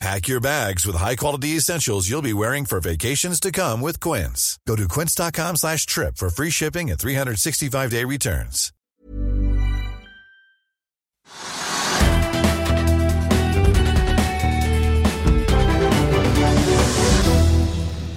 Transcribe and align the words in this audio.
Pack 0.00 0.28
your 0.28 0.40
bags 0.40 0.86
with 0.86 0.96
high-quality 0.96 1.58
essentials 1.58 2.08
you'll 2.08 2.22
be 2.22 2.32
wearing 2.32 2.64
for 2.64 2.80
vacations 2.80 3.38
to 3.38 3.52
come 3.52 3.82
with 3.82 4.00
Quince. 4.00 4.58
Go 4.66 4.74
to 4.74 4.88
quince.com 4.88 5.56
slash 5.56 5.84
trip 5.84 6.16
for 6.16 6.30
free 6.30 6.48
shipping 6.48 6.90
and 6.90 6.98
365-day 6.98 8.04
returns. 8.06 8.72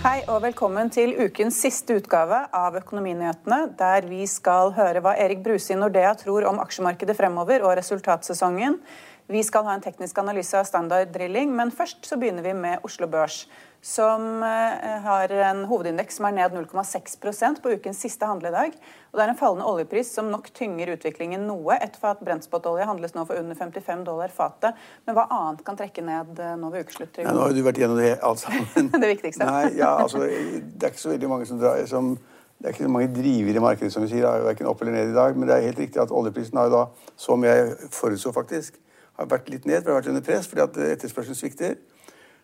Hei 0.03 0.23
og 0.27 0.41
velkommen 0.43 0.87
til 0.91 1.13
ukens 1.19 1.59
siste 1.65 1.99
utgave 1.99 2.45
av 2.55 2.79
Økonominyhetene, 2.79 3.73
der 3.79 4.07
vi 4.07 4.23
skal 4.27 4.71
høre 4.75 5.03
hva 5.03 5.17
Erik 5.19 5.43
Bruse 5.43 5.75
i 5.75 5.77
Nordea 5.79 6.15
tror 6.19 6.47
om 6.47 6.63
aksjemarkedet 6.63 7.15
fremover 7.19 7.63
og 7.67 7.75
resultatsesongen. 7.79 8.79
Vi 9.27 9.43
skal 9.43 9.63
ha 9.63 9.73
en 9.77 9.83
teknisk 9.83 10.17
analyse 10.19 10.57
av 10.59 10.65
standard 10.67 11.13
drilling, 11.13 11.53
men 11.55 11.71
først 11.71 12.03
så 12.07 12.17
begynner 12.19 12.43
vi 12.43 12.51
med 12.57 12.83
Oslo 12.83 13.07
Børs, 13.07 13.45
som 13.83 14.43
eh, 14.43 14.97
har 15.03 15.31
en 15.49 15.61
hovedindeks 15.67 16.19
som 16.19 16.27
er 16.27 16.35
ned 16.35 16.55
0,6% 16.55 17.61
på 17.63 17.71
ukens 17.75 18.01
siste 18.03 18.27
handledag. 18.27 18.75
Og 19.11 19.19
det 19.19 19.23
er 19.23 19.31
en 19.31 19.39
fallende 19.39 19.67
oljepris 19.67 20.11
som 20.15 20.29
nok 20.31 20.49
tynger 20.55 20.93
utviklingen 20.95 21.43
noe. 21.47 21.75
etter 21.79 22.03
at 22.11 22.23
brentspotolje 22.23 22.87
handles 22.87 23.15
nå 23.15 23.25
for 23.27 23.39
under 23.39 23.59
55 23.59 24.05
dollar 24.07 24.31
fatet. 24.31 24.79
Men 25.07 25.17
hva 25.17 25.27
annet 25.31 25.63
kan 25.67 25.79
trekke 25.79 26.03
ned 26.03 26.39
eh, 26.39 26.55
nå 26.59 26.71
ved 26.75 26.87
ukeslutt? 26.87 27.23
Ja, 27.23 27.31
nå 27.31 27.47
har 27.47 27.55
du 27.55 27.63
vært 27.63 27.79
gjennom 27.83 27.99
det 28.03 28.13
alt 28.19 28.43
sammen. 28.43 28.91
det 29.03 29.11
viktigste. 29.15 29.47
Nei, 29.47 29.73
ja, 29.79 29.97
altså, 30.03 30.23
det 30.27 30.83
er 30.83 30.91
ikke 30.91 31.05
så 31.07 31.15
veldig 31.15 31.31
mange 31.35 31.47
som 31.47 31.63
drar 31.63 31.83
som 31.87 32.15
det 32.63 32.69
er 32.69 32.75
ikke 32.77 32.85
så 32.85 32.91
mange 32.93 33.11
drivere 33.11 33.59
i 33.59 33.61
markedet 33.63 33.91
som 33.91 34.05
vi 34.05 34.13
sier, 34.13 34.43
verken 34.45 34.69
opp 34.69 34.79
eller 34.83 34.93
ned 34.95 35.09
i 35.11 35.15
dag. 35.15 35.35
Men 35.35 35.49
det 35.49 35.55
er 35.57 35.65
helt 35.67 35.79
riktig 35.83 35.99
at 35.99 36.13
oljeprisen 36.15 36.59
har 36.59 36.69
jo 36.69 36.77
da, 36.77 36.83
som 37.19 37.43
jeg 37.43 37.73
forutså 37.91 38.31
faktisk, 38.31 38.77
har 39.17 39.29
vært 39.29 39.49
litt 39.49 39.65
ned, 39.65 39.81
for 39.81 39.89
det 39.89 39.93
har 39.93 40.01
vært 40.01 40.11
under 40.13 40.25
press 40.25 40.47
fordi 40.49 40.63
at 40.65 40.79
etterspørselen 40.95 41.37
svikter. 41.37 41.75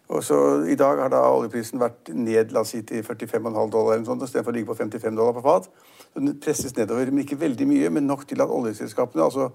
Og 0.10 0.24
så 0.26 0.38
I 0.66 0.76
dag 0.76 0.98
har 0.98 1.12
da 1.14 1.22
oljeprisen 1.30 1.82
vært 1.82 2.10
ned 2.18 2.54
la 2.54 2.64
oss 2.64 2.74
si, 2.74 2.82
til 2.82 3.04
45,5 3.06 3.70
dollar 3.70 3.94
eller 3.94 4.02
noe 4.02 4.10
sånt, 4.10 4.24
istedenfor 4.26 4.54
å 4.54 4.56
ligge 4.56 4.72
på 4.72 4.78
55 4.80 5.18
dollar 5.18 5.36
på 5.38 5.44
fat. 5.46 5.70
Så 6.14 6.24
Den 6.24 6.40
presses 6.42 6.76
nedover, 6.78 7.12
men 7.12 7.26
ikke 7.26 7.40
veldig 7.40 7.68
mye, 7.70 7.92
men 7.94 8.08
nok 8.10 8.26
til 8.28 8.42
at 8.42 8.50
oljeselskapene, 8.50 9.24
altså 9.24 9.52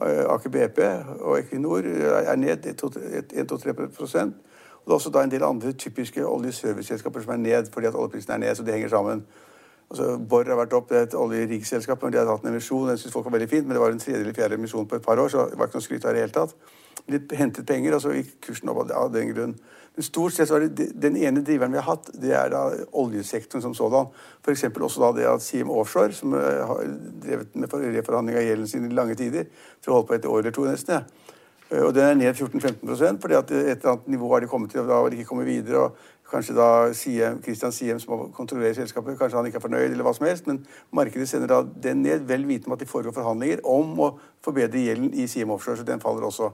Aker 0.00 0.48
BP 0.48 0.78
og 1.20 1.38
Equinor, 1.38 1.84
er 1.84 2.36
ned 2.36 2.64
1-2-3 2.66 3.74
Og 3.76 4.86
det 4.86 4.92
er 4.92 4.94
også 4.96 5.10
da 5.10 5.22
en 5.22 5.30
del 5.30 5.44
andre 5.44 5.72
typiske 5.72 6.26
oljeserviceselskaper 6.26 7.20
som 7.20 7.32
er 7.32 7.36
ned 7.36 7.68
fordi 7.72 7.86
at 7.86 7.94
oljeprisen 7.94 8.32
er 8.32 8.38
ned, 8.38 8.54
så 8.54 8.64
det 8.64 8.72
henger 8.72 8.88
sammen. 8.88 9.26
Altså, 9.90 10.12
Borr 10.30 10.46
har 10.46 10.58
vært 10.60 10.74
opp, 10.78 10.86
det 10.90 10.98
er 10.98 11.08
et 11.08 11.14
oljerikselskap, 11.18 12.02
men 12.04 12.12
de 12.14 12.20
har 12.20 12.28
hatt 12.30 12.44
en 12.46 12.52
emisjon. 12.52 12.86
Den 12.86 12.98
synes 13.00 13.14
folk 13.14 13.26
var 13.26 13.34
veldig 13.34 13.50
fint, 13.50 13.66
men 13.66 13.74
det 13.74 13.82
var 13.82 13.90
en 13.90 13.98
tredje 13.98 14.20
eller 14.20 14.36
fjerde 14.36 14.58
emisjon 14.60 14.86
på 14.86 15.00
et 15.00 15.06
par 15.06 15.18
år, 15.18 15.32
så 15.32 15.48
det 15.50 15.58
var 15.58 15.66
ikke 15.66 15.80
noe 15.80 15.86
skryt 15.88 16.06
av 16.06 16.14
det 16.14 16.22
hele 16.22 16.36
tatt. 16.36 16.54
De 17.10 17.18
hentet 17.34 17.66
penger, 17.66 17.96
og 17.96 18.04
så 18.04 18.12
gikk 18.14 18.36
kursen 18.46 18.70
opp 18.70 18.84
av 18.86 19.10
den 19.10 19.32
grunn. 19.34 19.56
Men 19.96 20.06
stort 20.06 20.36
sett 20.36 20.46
så 20.46 20.60
er 20.60 20.68
det 20.68 20.92
den 21.02 21.16
ene 21.18 21.42
driveren 21.42 21.74
vi 21.74 21.80
har 21.80 21.88
hatt, 21.88 22.12
det 22.22 22.30
er 22.38 22.52
da 22.52 22.60
oljesektoren 23.02 23.64
som 23.64 23.74
sådan. 23.74 24.12
F.eks. 24.44 24.68
også 24.70 25.02
da 25.02 25.10
det 25.16 25.26
at 25.32 25.42
Siem 25.42 25.72
Offshore, 25.74 26.14
som 26.14 26.38
har 26.38 26.84
drevet 27.24 27.58
med 27.58 27.74
reforhandling 27.98 28.38
av 28.38 28.46
gjelden 28.46 28.70
sin 28.70 28.86
i 28.86 28.94
lange 28.94 29.18
tider, 29.18 29.50
tror 29.82 29.90
jeg 29.90 29.98
holdt 29.98 30.12
på 30.12 30.18
et 30.20 30.30
år 30.30 30.38
eller 30.44 30.54
to 30.54 30.68
nesten, 30.70 31.00
ja. 31.00 31.26
Og 31.70 31.92
den 31.94 32.02
er 32.02 32.16
ned 32.18 32.34
14-15 32.34 33.20
fordi 33.22 33.36
at 33.38 33.50
et 33.54 33.76
eller 33.76 33.92
annet 33.92 34.08
nivå 34.10 34.32
har 34.32 34.42
de 34.42 34.48
kommet 34.50 34.72
til, 34.72 34.80
og 34.82 34.88
da 34.88 34.96
har 34.98 35.10
de 35.10 35.20
ikke 35.20 35.28
kommet 35.28 35.46
videre. 35.46 35.78
og 35.78 35.96
Kanskje 36.30 36.54
da 36.54 36.68
Siem, 36.94 37.40
Christian 37.42 37.72
Siem, 37.74 37.98
som 37.98 38.28
kontrollerer 38.32 38.76
selskapet, 38.78 39.18
kanskje 39.18 39.38
han 39.38 39.46
ikke 39.48 39.58
er 39.58 39.64
fornøyd, 39.64 39.88
eller 39.90 40.06
hva 40.06 40.12
som 40.14 40.28
helst, 40.28 40.46
men 40.46 40.60
markedet 40.94 41.26
sender 41.28 41.50
da 41.50 41.64
den 41.88 42.04
ned, 42.04 42.26
vel 42.28 42.46
vitende 42.46 42.70
om 42.70 42.76
at 42.76 42.84
de 42.84 42.86
foregår 42.90 43.16
forhandlinger 43.16 43.64
om 43.66 43.98
å 43.98 44.12
forbedre 44.44 44.84
gjelden 44.84 45.10
i 45.18 45.26
Siem 45.30 45.50
Offshore, 45.50 45.80
så 45.80 45.88
den 45.88 46.02
faller 46.02 46.28
også. 46.28 46.52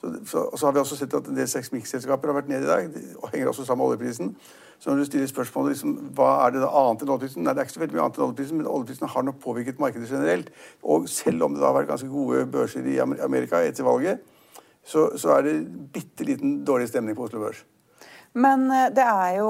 Så, 0.00 0.12
så, 0.28 0.44
og 0.44 0.58
så 0.60 0.68
har 0.68 0.76
vi 0.76 0.80
også 0.84 1.00
sett 1.00 1.14
at 1.16 1.26
en 1.26 1.36
del 1.38 1.48
seismikkselskaper 1.50 2.30
har 2.30 2.38
vært 2.38 2.52
nede 2.52 2.68
i 2.68 2.70
dag, 2.70 3.02
og 3.18 3.28
henger 3.32 3.50
også 3.50 3.66
sammen 3.66 3.82
med 3.82 3.96
oljeprisen. 3.96 4.34
Så 4.78 4.90
når 4.90 5.02
du 5.02 5.04
stiller 5.08 5.26
spørsmålet 5.30 5.72
liksom, 5.72 5.94
hva 6.14 6.30
er 6.44 6.52
det 6.54 6.62
da 6.62 6.72
annet 6.78 7.02
enn 7.02 7.12
oljeprisen, 7.14 7.42
nei, 7.42 7.54
det 7.56 7.62
er 7.62 7.68
ikke 7.68 7.76
så 7.78 7.82
veldig 7.82 7.96
mye 7.96 8.04
annet 8.04 8.18
enn 8.18 8.26
oljeprisen, 8.28 8.60
men 8.60 8.68
oljeprisen 8.70 9.12
har 9.14 9.24
nok 9.26 9.38
påvirket 9.42 9.80
markedet 9.80 10.10
generelt. 10.10 10.50
Og 10.84 11.08
selv 11.10 11.46
om 11.48 11.56
det 11.56 11.64
da 11.64 11.70
har 11.70 11.78
vært 11.80 11.94
ganske 11.94 12.10
gode 12.12 12.44
børser 12.52 12.90
i 12.92 12.98
Amerika 13.00 13.62
etter 13.64 13.88
valget, 13.88 14.20
så, 14.86 15.08
så 15.18 15.32
er 15.38 15.48
det 15.48 15.56
bitte 15.96 16.28
liten 16.28 16.60
dårlig 16.68 16.92
stemning 16.92 17.16
på 17.16 17.24
Oslo 17.26 17.40
Børs. 17.42 17.64
Men 18.36 18.66
det 18.92 19.00
er 19.00 19.38
jo 19.38 19.48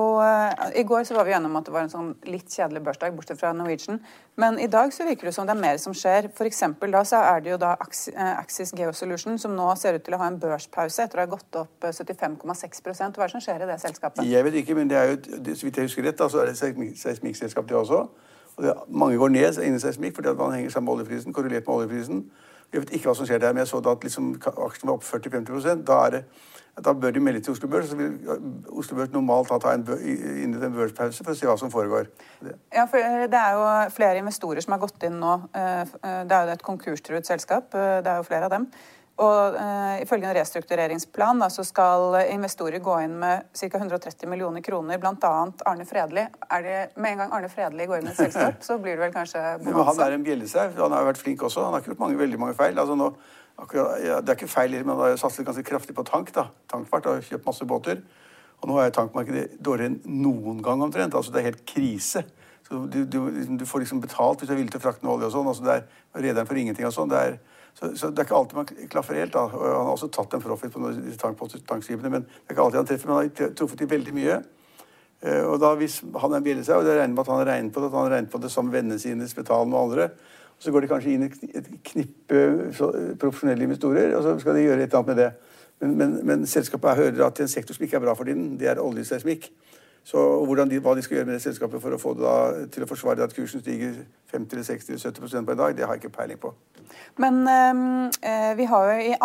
I 0.79 0.85
går 0.87 1.03
så 1.09 1.17
var 1.17 1.27
vi 1.27 1.33
gjennom 1.33 1.57
at 1.59 1.67
det 1.67 1.73
var 1.75 1.87
en 1.87 1.91
sånn 1.91 2.13
litt 2.31 2.53
kjedelig 2.55 2.85
børsdag, 2.87 3.17
bortsett 3.17 3.41
fra 3.41 3.51
Norwegian. 3.57 3.99
Men 4.39 4.61
i 4.63 4.69
dag 4.71 4.93
så 4.95 5.07
virker 5.09 5.27
det 5.27 5.33
som 5.35 5.49
det 5.49 5.57
er 5.57 5.61
mer 5.61 5.81
som 5.83 5.95
skjer. 5.97 6.29
For 6.37 6.93
da 6.93 7.03
så 7.09 7.23
er 7.33 7.43
det 7.43 7.51
jo 7.51 7.59
da 7.59 7.73
Axis 7.83 8.71
Geosolution 8.79 9.41
som 9.43 9.57
nå 9.59 9.67
ser 9.81 9.99
ut 9.99 10.07
til 10.07 10.15
å 10.15 10.21
ha 10.23 10.31
en 10.31 10.39
børspause 10.39 11.03
etter 11.03 11.19
å 11.19 11.25
ha 11.25 11.33
gått 11.35 11.59
opp 11.59 11.89
75,6 11.89 12.85
Hva 12.87 12.95
er 12.95 13.17
det 13.17 13.31
som 13.35 13.43
skjer 13.43 13.67
i 13.67 13.71
det 13.73 13.81
selskapet? 13.83 14.25
Jeg 14.29 14.47
vet 14.47 14.61
ikke, 14.63 14.79
men 14.79 14.91
det 14.93 15.01
er 15.01 15.11
jo, 15.11 15.19
så 15.55 15.67
vidt 15.67 15.83
jeg 15.83 15.91
husker 15.91 16.07
rett, 16.07 16.19
da, 16.21 16.31
så 16.31 16.45
er 16.45 16.53
det 16.53 16.57
et 16.57 16.99
seismikkselskap, 17.01 17.67
det 17.69 17.79
også. 17.81 18.05
Og 18.57 18.65
det, 18.65 18.75
mange 18.89 19.19
går 19.19 19.35
ned 19.35 19.59
innen 19.65 19.83
seismikk 19.83 20.15
fordi 20.17 20.31
at 20.31 20.39
man 20.39 20.55
henger 20.55 20.71
sammen 20.71 20.93
med 20.93 21.01
oljeprisen, 21.01 21.35
korrelert 21.35 21.67
med 21.67 21.75
oljeprisen. 21.75 22.23
Jeg 22.73 22.83
vet 22.83 22.95
ikke 22.97 23.11
hva 23.11 23.17
som 23.19 23.27
skjer 23.29 23.43
der, 23.43 23.53
men 23.55 23.65
jeg 23.65 23.71
så 23.71 23.81
da 23.85 23.93
at 23.95 24.07
liksom, 24.07 24.31
aksjen 24.43 24.89
var 24.91 24.97
opp 24.97 25.05
40-50 25.07 25.83
Da 25.87 25.99
er 26.07 26.15
det 26.15 26.23
da 26.85 26.93
bør 26.93 27.11
de 27.11 27.21
melde 27.21 27.41
til 27.41 27.53
Oslo 27.53 27.69
Børs. 27.69 27.89
Så 27.89 27.97
vil 27.97 28.19
Oslo 28.69 28.97
Børs 28.97 29.13
normalt 29.13 29.49
ta 29.49 29.73
en 29.73 29.87
inn 29.97 30.57
en 30.59 30.75
børspause 30.75 31.25
for 31.25 31.33
å 31.33 31.39
se 31.39 31.49
hva 31.49 31.57
som 31.61 31.73
foregår. 31.73 32.11
Ja, 32.75 32.85
for 32.85 33.01
Det 33.33 33.41
er 33.41 33.57
jo 33.57 33.65
flere 33.97 34.21
investorer 34.21 34.61
som 34.61 34.77
har 34.77 34.83
gått 34.85 35.07
inn 35.09 35.17
nå. 35.21 35.39
Det 35.55 36.37
er 36.37 36.51
jo 36.51 36.53
et 36.59 36.67
konkurstruet 36.67 37.27
selskap. 37.27 37.73
Det 37.73 38.13
er 38.13 38.21
jo 38.21 38.29
flere 38.29 38.51
av 38.51 38.53
dem. 38.59 38.69
Og 39.17 39.55
uh, 39.57 39.95
Ifølge 40.03 40.29
en 40.29 40.37
restruktureringsplan 40.37 41.39
da, 41.41 41.49
så 41.53 41.65
skal 41.65 42.19
investorer 42.29 42.83
gå 42.85 42.99
inn 43.01 43.15
med 43.23 43.47
ca. 43.57 43.71
130 43.79 44.29
millioner 44.29 44.61
kroner, 44.65 45.01
bl.a. 45.01 45.31
Arne 45.71 45.87
Fredli. 45.89 46.27
Er 46.53 46.67
det, 46.67 46.77
med 47.01 47.15
en 47.15 47.23
gang 47.25 47.33
Arne 47.39 47.49
Fredli 47.49 47.89
går 47.89 48.03
inn 48.03 48.11
i 48.11 48.13
et 48.13 48.21
selskap, 48.21 48.61
så 48.67 48.77
blir 48.83 48.99
det 48.99 49.07
vel 49.07 49.17
kanskje 49.17 49.41
bonanza? 49.65 49.89
Han 49.89 50.05
er 50.05 50.19
en 50.19 50.27
bjellesau. 50.27 50.69
Han 50.83 50.99
har 50.99 51.09
vært 51.09 51.23
flink 51.23 51.47
også. 51.49 51.65
Han 51.65 51.73
har 51.73 51.85
ikke 51.85 51.95
gjort 51.95 52.05
mange, 52.05 52.21
veldig 52.21 52.43
mange 52.45 52.59
feil. 52.59 52.77
Altså 52.77 52.99
nå 52.99 53.15
Akkurat, 53.57 54.03
ja, 54.05 54.19
det 54.21 54.29
er 54.29 54.37
ikke 54.37 54.53
feil, 54.53 54.75
men 54.85 54.93
han 54.93 54.99
har 55.01 55.15
satset 55.17 55.47
ganske 55.47 55.63
kraftig 55.65 55.95
på 55.97 56.05
tank. 56.05 56.29
da. 56.35 56.51
Tankfart 56.69 57.07
har 57.09 57.23
kjøpt 57.25 57.47
masse 57.47 57.65
båter. 57.65 58.03
Og 58.61 58.69
nå 58.69 58.77
er 58.81 58.93
tankmarkedet 58.93 59.57
dårligere 59.65 59.95
enn 59.95 60.21
noen 60.21 60.61
gang 60.65 60.83
omtrent. 60.85 61.17
Altså 61.17 61.33
Det 61.33 61.41
er 61.41 61.51
helt 61.51 61.65
krise. 61.69 62.25
Så 62.67 62.83
du, 62.91 63.05
du, 63.05 63.19
du 63.57 63.65
får 63.65 63.85
liksom 63.85 64.03
betalt 64.03 64.41
hvis 64.41 64.51
du 64.51 64.55
er 64.55 64.61
villig 64.61 64.75
til 64.75 64.83
å 64.83 64.85
frakte 64.85 65.07
noe 65.07 65.17
olje 65.17 65.31
og 65.31 65.37
sånn. 65.37 65.49
altså 65.49 65.71
er 65.73 65.87
Rederen 66.17 66.49
får 66.49 66.61
ingenting 66.65 66.89
og 66.89 66.95
sånn. 66.97 67.13
Det 67.13 67.23
er, 67.23 67.39
så, 67.79 67.91
så, 67.97 68.09
det 68.09 68.23
er 68.23 68.25
ikke 68.25 68.37
alltid 68.39 68.57
man 68.57 68.69
klaffer 68.89 69.19
helt. 69.21 69.35
da. 69.35 69.47
Han 69.53 69.75
har 69.75 69.91
også 69.93 70.09
tatt 70.09 70.33
en 70.33 70.41
profit 70.41 70.73
på 70.73 70.81
tankskipene, 70.81 72.09
tank 72.09 72.13
men 72.13 72.23
det 72.25 72.47
er 72.47 72.55
ikke 72.55 72.65
alltid 72.65 72.81
han 72.81 72.89
treffer. 72.89 73.11
Men 73.11 73.19
han 73.19 73.27
har 73.29 73.51
truffet 73.59 73.83
dem 73.83 73.91
veldig 73.91 74.15
mye. 74.17 74.39
Uh, 75.25 75.43
og 75.51 75.59
da 75.61 75.75
hvis 75.77 75.99
han 76.23 76.37
er 76.37 76.63
seg, 76.65 76.79
og 76.79 76.87
det 76.87 76.97
regner 76.97 77.13
med 77.13 77.23
at 77.25 77.31
han 77.33 77.43
har 77.43 77.51
regnet 77.51 77.75
på 77.75 77.83
det, 77.83 77.91
at 77.91 77.99
han 77.99 78.11
regner 78.13 78.33
på 78.33 78.41
det 78.41 78.51
som 78.53 78.73
vennene 78.73 78.99
sine, 79.01 79.29
Spetalen 79.29 79.77
og 79.77 79.91
andre, 79.91 80.09
så 80.59 80.73
går 80.73 80.85
de 80.85 80.89
kanskje 80.89 81.13
inn 81.13 81.27
i 81.27 81.53
et 81.57 81.69
knippe 81.85 82.43
profesjonelle 83.21 83.69
investorer, 83.69 84.15
og 84.17 84.25
så 84.25 84.39
skal 84.41 84.57
de 84.57 84.65
gjøre 84.65 84.87
et 84.87 84.89
eller 84.89 85.03
annet 85.03 85.13
med 85.13 85.21
det. 85.21 85.31
Men, 85.81 85.97
men, 86.01 86.15
men 86.25 86.47
selskapet 86.49 86.97
hører 86.97 87.27
at 87.27 87.41
en 87.45 87.53
sektor 87.53 87.77
som 87.77 87.85
ikke 87.85 87.99
er 87.99 88.07
bra 88.07 88.15
for 88.17 88.29
tiden. 88.29 88.55
det 88.61 88.71
er 88.73 88.81
oljeseismikk. 88.81 89.51
Så 90.07 90.21
de, 90.71 90.79
Hva 90.79 90.95
de 90.95 91.03
skal 91.03 91.19
gjøre 91.19 91.27
med 91.27 91.35
det 91.35 91.43
selskapet 91.43 91.83
for 91.83 91.95
å 91.95 91.99
få 91.99 92.13
det 92.15 92.23
da, 92.23 92.67
til 92.71 92.85
å 92.85 92.87
forsvare 92.87 93.27
at 93.27 93.35
kursen 93.35 93.63
stiger 93.63 94.05
50 94.31 94.63
60 94.69 95.01
70 95.03 95.19
på 95.19 95.55
en 95.55 95.59
dag, 95.59 95.75
det 95.75 95.83
har 95.83 95.97
jeg 95.97 96.05
ikke 96.05 96.19
peiling 96.21 96.39
på. 96.39 96.53
Men 97.19 97.41
øh, 97.49 98.53
vi 98.59 98.69
har 98.71 98.91
jo 98.93 99.01
i 99.03 99.17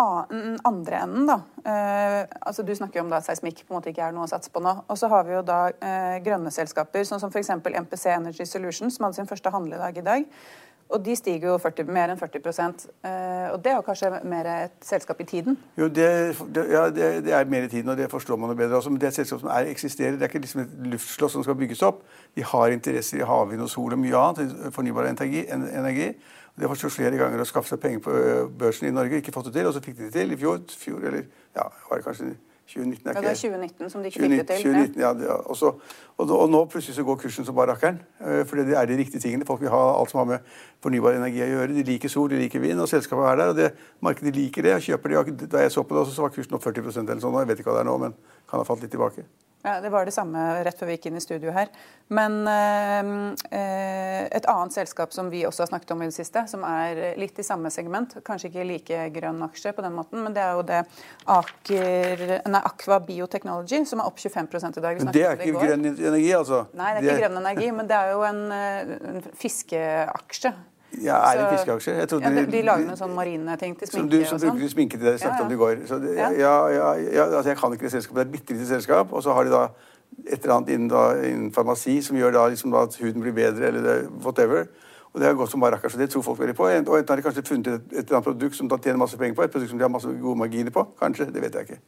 andre 0.66 1.02
enden, 1.04 1.28
da 1.30 1.38
øh, 1.38 2.26
altså 2.40 2.64
Du 2.66 2.74
snakker 2.74 2.98
jo 2.98 3.04
om 3.06 3.12
at 3.14 3.28
seismikk 3.28 3.62
på 3.62 3.70
en 3.70 3.78
måte 3.78 3.92
ikke 3.92 4.08
er 4.08 4.16
noe 4.16 4.26
å 4.26 4.32
satse 4.32 4.50
på 4.50 4.62
nå. 4.64 4.74
Og 4.88 4.98
så 4.98 5.10
har 5.12 5.22
vi 5.28 5.36
jo 5.36 5.44
da 5.46 5.60
øh, 5.70 6.16
grønne 6.26 6.50
selskaper, 6.50 7.06
sånn 7.06 7.22
som 7.22 7.30
f.eks. 7.30 7.52
MPC 7.62 8.10
Energy 8.16 8.48
Solutions, 8.48 8.98
som 8.98 9.06
hadde 9.06 9.20
sin 9.20 9.30
første 9.30 9.54
handledag 9.54 10.02
i 10.02 10.06
dag. 10.08 10.26
Og 10.92 11.04
de 11.04 11.14
stiger 11.16 11.48
jo 11.48 11.58
40, 11.58 11.88
mer 11.88 12.12
enn 12.12 12.18
40 12.20 12.40
eh, 12.44 13.46
Og 13.52 13.62
det 13.64 13.72
er 13.72 13.84
kanskje 13.86 14.10
mer 14.28 14.48
et 14.50 14.74
selskap 14.84 15.20
i 15.20 15.24
tiden? 15.24 15.56
Jo, 15.78 15.88
det, 15.88 16.08
det, 16.54 16.66
ja, 16.70 16.84
det, 16.92 17.08
det 17.24 17.32
er 17.32 17.48
mer 17.48 17.64
i 17.64 17.70
tiden, 17.72 17.88
og 17.88 17.96
det 17.96 18.10
forstår 18.10 18.36
man 18.36 18.52
jo 18.52 18.56
bedre. 18.56 18.76
Altså, 18.76 18.90
Men 18.90 19.00
det 19.00 19.08
er 19.08 19.14
et 19.14 19.20
selskap 19.22 19.40
som 19.40 19.48
er, 19.48 19.70
eksisterer. 19.72 20.18
Det 20.18 20.22
er 20.22 20.32
ikke 20.32 20.44
liksom 20.44 20.60
et 20.60 20.76
luftslott 20.92 21.32
som 21.32 21.46
skal 21.46 21.56
bygges 21.56 21.82
opp. 21.88 22.04
De 22.36 22.44
har 22.44 22.76
interesser 22.76 23.22
i 23.22 23.26
havvind 23.26 23.64
og 23.64 23.72
sol 23.72 23.96
og 23.96 23.98
mye 23.98 24.16
annet. 24.16 24.72
Fornybar 24.76 25.08
energi. 25.08 25.46
energi. 25.48 26.12
De 26.56 26.66
har 26.66 26.68
forsøkt 26.68 26.98
flere 26.98 27.16
ganger 27.16 27.40
å 27.40 27.48
skaffe 27.48 27.72
seg 27.72 27.80
penger 27.80 28.04
på 28.04 28.14
børsen 28.60 28.90
i 28.90 28.92
Norge. 28.92 29.22
Ikke 29.22 29.32
fått 29.32 29.48
det 29.48 29.56
til, 29.56 29.66
og 29.66 29.72
så 29.72 29.80
fikk 29.80 29.96
de 29.98 30.10
det 30.10 30.12
til 30.18 30.32
i 30.32 30.36
fjor. 30.36 30.60
fjor 30.68 31.00
eller 31.00 31.24
ja, 31.56 31.70
var 31.88 31.96
det 31.96 32.04
kanskje 32.04 32.34
2019 32.66 33.08
er 33.08 33.10
ikke... 33.10 33.18
Ja, 33.18 33.20
det 33.20 33.30
er 33.30 33.40
2019 33.40 33.90
som 33.90 34.02
de 34.02 34.10
ikke 34.10 34.20
2019, 34.20 34.38
fikk 34.38 34.48
det 34.48 34.56
til. 34.56 34.72
2019, 34.72 35.00
ja. 35.00 35.10
ja 35.26 35.36
og, 35.40 35.56
så, 35.56 35.72
og, 36.16 36.30
og, 36.30 36.44
nå 36.50 36.64
plutselig 36.72 36.96
så 36.96 37.04
går 37.04 37.18
kursen 37.22 37.48
som 37.48 37.56
bare 37.58 37.74
rakkeren. 37.74 38.00
Eh, 38.20 38.42
for 38.46 38.60
det 38.60 38.76
er 38.78 38.88
de 38.90 38.98
riktige 39.00 39.20
tingene. 39.20 39.46
Folk 39.48 39.60
vil 39.60 39.72
ha 39.74 39.82
alt 39.98 40.10
som 40.10 40.22
har 40.22 40.28
med 40.30 40.50
fornybar 40.84 41.18
energi 41.18 41.42
å 41.44 41.50
gjøre. 41.52 41.76
De 41.76 41.86
liker 41.90 42.12
sol, 42.12 42.30
de 42.32 42.40
liker 42.40 42.62
vind, 42.62 42.80
og 42.80 42.90
selskapet 42.90 43.30
er 43.32 43.40
der. 43.42 43.54
og 43.54 43.60
det, 43.60 43.70
Markedet 44.00 44.34
liker 44.36 44.68
det 44.68 44.76
og 44.78 44.88
kjøper 44.88 45.16
det. 45.16 45.48
Da 45.52 45.66
jeg 45.66 45.74
så 45.74 45.84
på 45.86 45.98
det, 45.98 46.06
så 46.14 46.26
var 46.26 46.34
kursen 46.34 46.58
opp 46.58 46.66
40% 46.66 47.02
eller 47.02 47.24
sånn. 47.24 47.40
Jeg 47.42 47.52
vet 47.52 47.64
ikke 47.64 47.72
hva 47.72 47.80
det 47.80 47.86
er 47.86 47.90
nå, 47.90 47.98
men 48.06 48.18
kan 48.48 48.62
ha 48.62 48.68
falt 48.68 48.84
litt 48.86 48.94
tilbake. 48.94 49.26
Ja, 49.62 49.80
Det 49.80 49.90
var 49.90 50.04
det 50.04 50.12
samme 50.14 50.64
rett 50.64 50.78
før 50.78 50.88
vi 50.90 50.96
gikk 50.96 51.06
inn 51.06 51.16
i 51.16 51.22
studio 51.22 51.52
her. 51.54 51.68
Men 52.12 52.40
eh, 52.50 54.26
et 54.26 54.46
annet 54.50 54.74
selskap 54.74 55.14
som 55.14 55.30
vi 55.30 55.44
også 55.46 55.62
har 55.62 55.70
snakket 55.70 55.94
om 55.94 56.02
i 56.02 56.08
det 56.10 56.16
siste, 56.16 56.42
som 56.50 56.64
er 56.66 57.14
litt 57.20 57.38
i 57.38 57.46
samme 57.46 57.70
segment, 57.70 58.16
kanskje 58.26 58.50
ikke 58.50 58.66
like 58.66 59.04
grønn 59.14 59.38
aksje 59.46 59.72
på 59.76 59.84
den 59.86 59.94
måten, 59.96 60.24
men 60.24 60.34
det 60.34 60.42
er 60.42 60.58
jo 60.58 60.66
det 60.66 60.82
Aker, 61.30 62.24
nei, 62.50 62.62
Aqua 62.72 62.98
Biotechnology, 63.06 63.84
som 63.86 64.02
er 64.02 64.10
opp 64.10 64.18
25% 64.18 64.80
i 64.80 64.84
dag. 64.84 64.98
men 64.98 65.14
det 65.14 65.24
er 65.28 65.46
ikke 65.46 65.62
grønn 65.62 65.88
energi, 65.92 66.34
altså? 66.36 66.64
Nei, 66.74 66.90
det 66.96 67.04
er 67.04 67.08
ikke 67.08 67.22
grønn 67.22 67.40
energi, 67.44 67.70
men 67.78 67.90
det 67.90 67.98
er 68.00 68.12
jo 68.16 68.26
en, 68.26 68.44
eh, 68.58 68.94
en 69.14 69.24
fiskeaksje. 69.38 70.54
Ja, 71.00 71.16
er 71.16 71.38
det 71.38 71.44
en 71.46 71.56
fiskeaksje? 71.56 71.94
Ja, 71.96 72.04
de, 72.04 72.44
de, 72.52 72.60
lager 72.66 72.84
noen 72.84 72.98
sånne 72.98 73.16
marine 73.16 73.56
ting 73.60 73.78
til 73.78 73.88
sminke. 73.88 74.02
Som, 74.02 74.10
du, 74.12 74.18
som 74.28 74.36
og 74.36 74.42
sånn. 74.42 74.58
bruker 74.58 74.72
sminke 74.74 74.98
til 74.98 75.06
det 75.08 75.14
jeg 75.16 75.22
snakket 75.24 75.38
ja, 75.38 75.44
ja. 75.44 75.48
om 75.48 75.54
i 75.54 75.60
går. 75.62 75.80
Så 75.88 75.98
det, 76.02 76.12
ja, 76.18 76.52
ja, 76.74 77.24
altså 77.24 77.48
jeg 77.48 77.58
kan 77.62 77.76
ikke 77.76 77.88
det 77.88 77.94
selskapet. 77.94 78.18
Det 78.18 78.24
er 78.24 78.28
et 78.28 78.36
bitte 78.36 78.56
lite 78.58 78.68
selskap. 78.68 79.12
Og 79.16 79.24
så 79.24 79.36
har 79.36 79.48
de 79.48 79.54
da 79.54 79.62
et 80.26 80.42
eller 80.42 80.54
annet 80.58 80.74
innen, 80.74 80.90
da, 80.92 81.04
innen 81.24 81.52
farmasi 81.54 81.96
som 82.04 82.18
gjør 82.18 82.36
da, 82.36 82.46
liksom, 82.52 82.74
da, 82.74 82.84
at 82.84 82.98
huden 83.00 83.24
blir 83.24 83.36
bedre, 83.36 83.72
eller 83.72 83.86
det, 83.86 83.96
whatever. 84.24 84.66
Og 85.12 85.20
det 85.20 85.28
har 85.28 85.34
gått 85.36 85.50
som 85.52 85.60
bare 85.60 85.80
så 85.88 85.98
det 85.98 86.10
tror 86.10 86.22
folk 86.24 86.38
veldig 86.40 86.56
på. 86.56 86.68
Og 86.68 86.76
enten 86.76 87.12
har 87.12 87.16
de 87.20 87.24
kanskje 87.24 87.44
funnet 87.48 87.66
et, 87.66 87.88
et 87.92 87.98
eller 88.04 88.20
annet 88.20 88.28
produkt 88.28 88.56
som 88.56 88.68
da 88.68 88.78
tjener 88.80 89.00
masse 89.00 89.18
penger 89.18 89.36
på, 89.36 89.42
et 89.42 89.52
produkt 89.52 89.70
som 89.70 89.80
de 89.80 89.84
har 89.84 89.92
masse 89.92 90.08
gode 90.08 90.38
marginer 90.38 90.72
på. 90.72 90.86
Kanskje, 91.00 91.28
det 91.32 91.42
vet 91.42 91.54
jeg 91.54 91.68
ikke. 91.68 91.80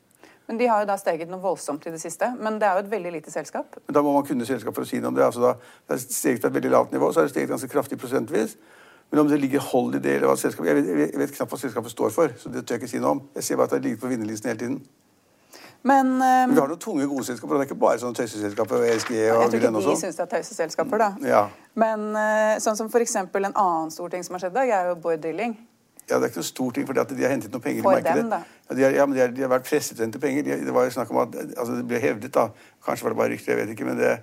Men 0.47 0.59
De 0.59 0.67
har 0.69 0.83
jo 0.83 0.89
da 0.89 0.97
steget 1.01 1.31
noe 1.33 1.41
voldsomt 1.41 1.87
i 1.89 1.93
det 1.95 2.01
siste. 2.03 2.29
Men 2.37 2.59
det 2.61 2.69
er 2.69 2.77
jo 2.77 2.85
et 2.85 2.91
veldig 2.91 3.13
lite 3.17 3.33
selskap. 3.33 3.79
Men 3.87 3.95
Da 3.97 4.03
må 4.05 4.13
man 4.13 4.27
kunne 4.29 4.47
selskap 4.47 4.77
for 4.77 4.85
å 4.85 4.89
si 4.89 5.01
noe 5.01 5.09
om 5.09 5.17
det. 5.17 5.25
Altså 5.25 5.41
da, 5.41 5.55
det 5.89 5.97
er 5.97 6.03
steget 6.05 6.43
fra 6.43 6.53
et 6.53 6.59
veldig 6.59 6.73
lavt 6.75 6.93
nivå, 6.93 7.13
så 7.13 7.23
er 7.23 7.29
det 7.29 7.33
steget 7.33 7.53
ganske 7.55 7.71
kraftig 7.73 7.99
prosentvis. 7.99 8.59
Men 9.15 9.21
om 9.21 9.29
det 9.29 9.37
ligger 9.41 9.61
det, 10.03 10.17
eller 10.17 10.27
hva 10.27 10.35
selskapet 10.35 10.69
Jeg 10.69 10.77
vet, 10.77 11.13
jeg 11.13 11.19
vet, 11.21 11.33
knapt 11.37 11.53
hva 11.53 11.59
selskapet 11.59 11.91
står 11.93 12.11
for, 12.11 12.33
så 12.35 12.51
det 12.51 12.65
tør 12.67 12.75
jeg 12.75 12.83
ikke 12.83 12.91
si 12.91 12.99
noe 12.99 13.13
om. 13.15 13.21
Jeg 13.39 13.45
ser 13.47 13.59
bare 13.61 13.71
at 13.71 13.75
det 13.77 13.85
ligger 13.85 14.01
på 14.03 14.11
vinnerlisten 14.11 14.51
hele 14.51 14.59
tiden. 14.59 14.81
Men, 15.87 16.07
um, 16.07 16.19
Men 16.19 16.55
vi 16.55 16.59
har 16.59 16.73
noen 16.73 16.81
tunge, 16.83 17.07
gode 17.07 17.25
selskaper. 17.29 17.55
Det 17.55 17.63
er 17.63 17.69
ikke 17.69 17.79
bare 17.85 18.01
sånne 18.03 18.19
tøyseselskaper. 18.19 18.81
og 18.81 18.89
ESG 18.89 19.13
og 19.13 19.21
Jeg 19.21 19.37
tror 19.37 19.61
ikke 19.61 19.73
de 19.77 19.97
syns 20.01 20.19
det 20.19 20.25
er 20.25 20.31
tøyseselskaper, 20.33 21.05
da. 21.05 21.11
Ja. 21.31 21.45
Men 21.79 22.09
uh, 22.17 22.57
sånn 22.65 22.81
som 22.81 22.91
f.eks. 22.91 23.15
en 23.21 23.47
annen 23.53 23.95
stor 23.95 24.11
ting 24.11 24.27
som 24.27 24.35
har 24.35 24.43
skjedd 24.43 24.57
i 24.57 24.59
dag, 24.59 24.75
er 24.81 24.91
jo 24.91 24.99
Bård 25.07 25.23
Drilling. 25.23 25.55
Ja, 26.11 26.19
Det 26.19 26.25
er 26.25 26.33
ikke 26.33 26.43
noe 26.43 26.51
stor 26.51 26.75
ting, 26.75 26.87
for 26.91 26.99
de 26.99 27.23
har 27.23 27.37
hentet 27.37 27.55
noen 27.55 27.63
penger 27.63 27.87
for 27.87 27.95
i 27.95 28.01
markedet. 28.01 28.25
Dem, 28.25 28.35
da. 28.35 28.41
Ja, 28.67 28.75
de, 28.75 28.83
har, 28.89 28.97
ja, 28.99 29.07
men 29.07 29.15
de 29.15 29.23
har, 29.23 29.37
de 29.37 29.47
har 29.47 29.55
vært 29.55 29.69
presset 29.71 29.95
til 29.95 30.03
å 30.03 30.09
hente 30.09 30.25
penger. 30.27 30.49
De, 30.49 30.59
det 30.67 30.75
var 30.75 30.89
jo 30.89 30.97
snakk 30.99 31.15
om 31.15 31.23
at, 31.23 31.39
altså 31.55 31.79
det 31.79 31.87
ble 31.93 32.03
hevdet, 32.03 32.35
da, 32.35 32.49
kanskje 32.83 33.07
var 33.07 33.15
det 33.15 33.21
bare 33.23 33.33
rykter, 33.37 33.55
jeg 33.55 33.63
vet 33.63 33.77
ikke, 33.77 33.87
men 33.93 34.03
det, 34.03 34.17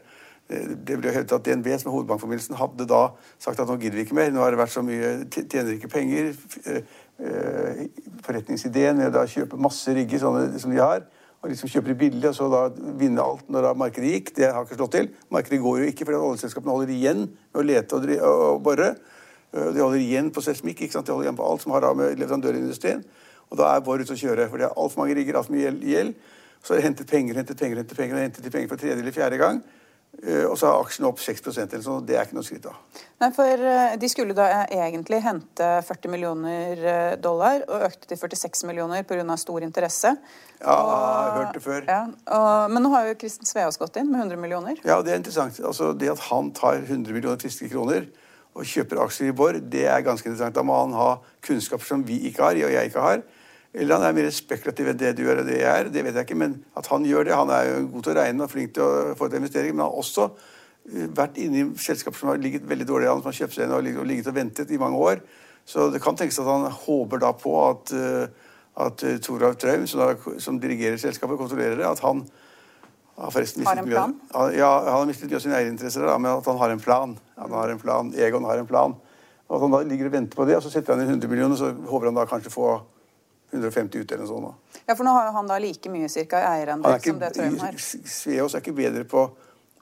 det 0.52 0.98
ble 1.00 1.14
hevdet 1.16 1.34
at 1.38 1.46
DNB, 1.46 1.70
som 1.80 1.90
er 1.90 1.96
hovedbankforbindelsen, 1.96 2.58
hadde 2.60 2.88
da 2.90 3.02
sagt 3.40 3.62
at 3.62 3.70
nå 3.70 3.78
gidder 3.80 4.00
vi 4.00 4.06
ikke 4.06 4.18
mer. 4.18 4.32
Nå 4.34 4.44
har 4.44 4.52
det 4.52 4.60
vært 4.60 4.74
så 4.74 4.84
mye, 4.86 5.14
tjener 5.32 5.74
ikke 5.78 5.92
penger. 5.92 6.34
Eh, 6.66 6.82
eh, 7.24 7.82
forretningsideen 8.26 9.00
med 9.00 9.16
å 9.16 9.26
kjøpe 9.30 9.60
masse 9.62 9.96
rigger 9.96 10.24
sånne 10.24 10.60
som 10.62 10.74
de 10.74 10.82
har, 10.82 11.06
og 11.42 11.50
liksom 11.50 11.72
kjøper 11.74 11.98
billig 11.98 12.28
og 12.30 12.36
så 12.38 12.50
da 12.52 12.66
vinne 13.00 13.24
alt 13.24 13.48
når 13.50 13.66
da 13.66 13.72
markedet 13.78 14.12
gikk, 14.12 14.36
det 14.38 14.52
har 14.52 14.68
ikke 14.68 14.78
slått 14.78 14.94
til. 14.98 15.10
Markedet 15.34 15.62
går 15.64 15.80
jo 15.82 15.90
ikke 15.90 16.06
fordi 16.10 16.20
oljeselskapene 16.20 16.76
holder 16.76 16.94
igjen 16.94 17.26
med 17.32 17.62
å 17.64 17.66
lete 17.66 17.98
og, 17.98 18.12
og 18.20 18.62
bore. 18.68 18.92
Eh, 19.56 19.72
de 19.72 19.82
holder 19.82 20.04
igjen 20.04 20.30
på 20.36 20.44
seismikk, 20.46 20.84
de 20.84 21.02
holder 21.02 21.30
igjen 21.30 21.40
på 21.40 21.48
alt 21.48 21.66
som 21.66 21.74
har 21.78 21.88
da 21.88 21.96
med 21.98 22.20
leverandørindustrien. 22.20 23.04
Og 23.52 23.60
da 23.60 23.74
er 23.74 23.84
Borr 23.84 24.04
ute 24.04 24.16
å 24.16 24.20
kjøre, 24.20 24.48
for 24.48 24.62
det 24.62 24.70
er 24.70 24.78
altfor 24.80 25.04
mange 25.04 25.16
rigger, 25.18 25.40
altfor 25.40 25.58
mye 25.58 25.74
gjeld. 25.84 26.16
Så 26.62 26.74
har 26.74 26.80
de 26.80 26.86
hentet 26.86 27.10
penger, 27.10 27.40
hentet 27.42 27.60
penger, 27.60 27.82
hentet 27.82 27.98
penger, 27.98 28.20
hentet 28.22 28.54
penger 28.54 28.70
for 28.70 28.80
tredje 28.80 29.02
eller 29.02 29.16
fjerde 29.16 29.40
gang. 29.42 29.64
Eh, 30.22 30.44
og 30.46 30.54
så 30.60 30.70
har 30.70 30.84
aksjen 30.84 31.08
opp 31.10 31.20
6 31.22 31.42
eller 31.50 31.82
sånn. 31.82 32.04
Det 32.06 32.14
er 32.14 32.28
ikke 32.28 32.38
noe 32.38 32.46
skritt 32.46 32.68
av. 32.70 32.78
Nei, 33.22 33.30
for 33.34 33.64
eh, 33.72 33.96
De 34.02 34.10
skulle 34.10 34.36
da 34.38 34.48
egentlig 34.68 35.22
hente 35.26 35.70
40 35.88 36.14
millioner 36.14 36.84
eh, 36.94 37.14
dollar 37.22 37.64
og 37.66 37.88
økte 37.88 38.12
til 38.12 38.20
46 38.22 38.68
millioner 38.70 39.02
pga. 39.08 39.38
stor 39.42 39.66
interesse. 39.66 40.14
Ja, 40.62 40.76
og, 40.76 40.92
jeg 40.92 41.32
har 41.32 41.38
hørt 41.40 41.58
det 41.58 41.64
før. 41.66 41.82
Ja, 41.90 42.02
og, 42.38 42.72
men 42.74 42.86
nå 42.86 42.94
har 42.94 43.10
jo 43.10 43.18
Kristen 43.18 43.50
Sveaas 43.50 43.82
gått 43.82 43.98
inn 43.98 44.12
med 44.12 44.22
100 44.28 44.38
millioner. 44.38 44.78
Ja, 44.86 45.02
det 45.02 45.16
er 45.16 45.22
interessant. 45.24 45.58
Altså, 45.60 45.94
Det 45.98 46.14
at 46.14 46.22
han 46.30 46.54
tar 46.54 46.84
100 46.84 47.10
millioner 47.10 47.42
friske 47.42 47.72
kroner 47.72 48.06
og 48.52 48.68
kjøper 48.68 49.00
aksjer 49.06 49.32
i 49.32 49.34
Borr, 49.36 49.58
det 49.74 49.88
er 49.88 50.06
ganske 50.06 50.28
interessant. 50.28 50.54
Da 50.54 50.62
må 50.62 50.76
han 50.76 50.94
ha 50.94 51.16
kunnskaper 51.42 51.88
som 51.88 52.06
vi 52.06 52.20
ikke 52.30 52.44
har, 52.44 52.62
og 52.68 52.76
jeg 52.76 52.92
ikke 52.92 53.06
har. 53.10 53.24
Eller 53.74 53.96
han 53.96 54.04
er 54.04 54.16
mer 54.16 54.32
spekulativ 54.36 54.90
enn 54.92 54.98
det 55.00 55.14
du 55.16 55.22
gjør 55.24 55.46
og 55.46 55.48
det 55.48 55.62
jeg 55.62 55.70
er. 55.72 55.90
Det 55.92 56.04
vet 56.04 56.18
jeg 56.18 56.28
ikke, 56.28 56.40
men 56.42 56.58
at 56.78 56.90
han 56.92 57.06
gjør 57.08 57.28
det 57.28 57.38
Han 57.40 57.54
er 57.56 57.70
jo 57.70 57.86
god 57.94 58.04
til 58.04 58.12
å 58.12 58.16
regne 58.20 58.44
og 58.44 58.52
flink 58.52 58.74
til 58.76 58.84
å 58.84 59.14
få 59.16 59.30
til 59.30 59.40
investeringer, 59.40 59.78
men 59.78 59.86
han 59.86 59.94
har 59.94 60.02
også 60.02 60.26
eh, 60.28 61.08
vært 61.16 61.40
inne 61.40 61.62
i 61.62 61.68
selskaper 61.80 62.20
som 62.20 62.34
har 62.34 62.42
ligget 62.42 62.68
veldig 62.68 62.88
dårlig 62.90 63.08
an, 63.08 63.24
som 63.24 63.32
har 63.32 63.40
kjøpt 63.40 63.56
seg 63.56 63.68
inn 63.68 63.78
og 63.78 63.88
ligget 64.10 64.28
og 64.28 64.36
ventet 64.36 64.76
i 64.76 64.82
mange 64.82 65.00
år. 65.00 65.24
Så 65.66 65.88
det 65.94 66.02
kan 66.04 66.20
tenkes 66.20 66.42
at 66.42 66.50
han 66.50 66.68
håper 66.68 67.22
da 67.24 67.32
på 67.38 67.56
at, 67.64 67.94
eh, 67.96 68.52
at 68.84 69.08
eh, 69.08 69.20
Toralf 69.24 69.56
Traum, 69.62 69.88
som, 69.88 70.28
som, 70.42 70.60
dirigerer 70.60 71.00
selskapet, 71.00 71.40
kontrollerer 71.40 71.80
det, 71.80 71.88
at 71.88 72.04
han 72.04 72.26
har, 73.16 73.32
forresten 73.32 73.64
en 73.64 73.88
plan? 73.88 74.20
Mye, 74.20 74.48
ja, 74.58 74.72
han 74.90 74.98
har 74.98 75.08
mistet 75.08 75.30
mye 75.30 75.40
av 75.40 75.46
sine 75.46 75.60
eierinteresser, 75.62 76.12
men 76.18 76.34
at 76.34 76.52
han 76.52 76.60
har 76.60 76.76
en 76.76 76.84
plan. 76.84 77.16
Han 77.40 77.56
har 77.56 77.72
en 77.72 77.80
plan. 77.80 78.12
Egon 78.20 78.52
har 78.52 78.60
en 78.60 78.68
plan. 78.68 79.00
Og 79.48 79.56
at 79.56 79.64
han 79.64 79.76
da 79.80 79.86
ligger 79.88 80.12
og 80.12 80.18
venter 80.18 80.40
på 80.40 80.48
det, 80.50 80.60
og 80.60 80.66
så 80.66 80.72
setter 80.74 80.96
han 80.96 81.06
inn 81.06 81.22
100 81.22 81.32
millioner, 81.32 81.60
så 81.60 81.72
håper 81.72 82.10
han 82.10 82.20
da 82.20 82.28
kanskje 82.28 82.52
få 82.52 82.82
150 83.52 84.04
ut 84.04 84.12
eller 84.12 84.24
noe 84.26 84.32
sånt. 84.32 84.82
Ja, 84.88 84.96
for 84.96 85.06
nå 85.08 85.14
har 85.16 85.30
jo 85.30 85.36
han 85.36 85.50
da 85.50 85.60
like 85.62 85.92
mye 85.92 86.10
cirka 86.12 86.42
eierandel 86.52 87.00
som 87.04 87.20
det 87.22 87.32
Trøim 87.36 87.60
har. 87.62 87.78
Sveaas 87.80 88.56
er 88.56 88.64
ikke 88.64 88.76
bedre 88.78 89.04
på 89.08 89.26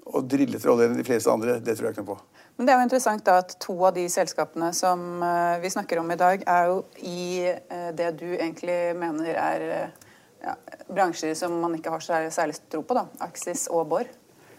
å 0.10 0.22
drille 0.26 0.58
etter 0.58 0.72
olje 0.74 0.90
enn 0.90 0.98
de 0.98 1.06
fleste 1.06 1.32
andre. 1.32 1.60
Det 1.64 1.78
tror 1.78 1.90
jeg 1.90 1.98
ikke 1.98 2.06
noe 2.06 2.16
på. 2.16 2.20
Men 2.60 2.68
det 2.68 2.74
er 2.74 2.80
jo 2.82 2.86
interessant 2.90 3.24
da 3.24 3.38
at 3.40 3.54
to 3.64 3.74
av 3.88 3.94
de 3.96 4.04
selskapene 4.12 4.74
som 4.76 5.22
eh, 5.24 5.60
vi 5.64 5.70
snakker 5.72 6.02
om 6.02 6.10
i 6.12 6.18
dag, 6.20 6.42
er 6.44 6.66
jo 6.68 6.82
i 7.08 7.22
eh, 7.48 7.92
det 7.96 8.10
du 8.20 8.26
egentlig 8.34 8.80
mener 9.00 9.30
er 9.32 9.64
eh, 9.78 10.10
ja, 10.44 10.58
bransjer 10.90 11.38
som 11.40 11.56
man 11.62 11.78
ikke 11.78 11.94
har 11.94 12.04
særlig, 12.04 12.34
særlig 12.36 12.58
tro 12.68 12.82
på, 12.84 12.98
da. 12.98 13.06
Axis 13.24 13.68
og 13.72 13.86
Borr. 13.94 14.10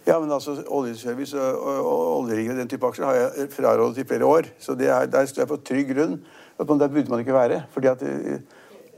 Ja, 0.06 0.16
men 0.16 0.32
altså 0.32 0.56
oljeservice 0.64 1.37
og, 1.37 1.61
og, 1.61 1.90
og 1.90 2.06
oljeringer 2.23 2.54
og 2.54 2.62
den 2.62 2.73
type 2.73 2.88
aksjer 2.88 3.04
har 3.04 3.18
jeg 3.18 3.50
frarådet 3.52 4.00
i 4.00 4.06
flere 4.08 4.32
år. 4.32 4.49
Så 4.62 4.78
er, 4.80 5.04
der 5.12 5.28
står 5.28 5.44
jeg 5.44 5.52
på 5.52 5.61
trygg 5.68 5.92
grunn. 5.92 6.16
Der 6.56 6.88
burde 6.88 7.08
man 7.12 7.20
ikke 7.20 7.37
være. 7.37 7.62
fordi 7.73 7.92
at 7.92 8.02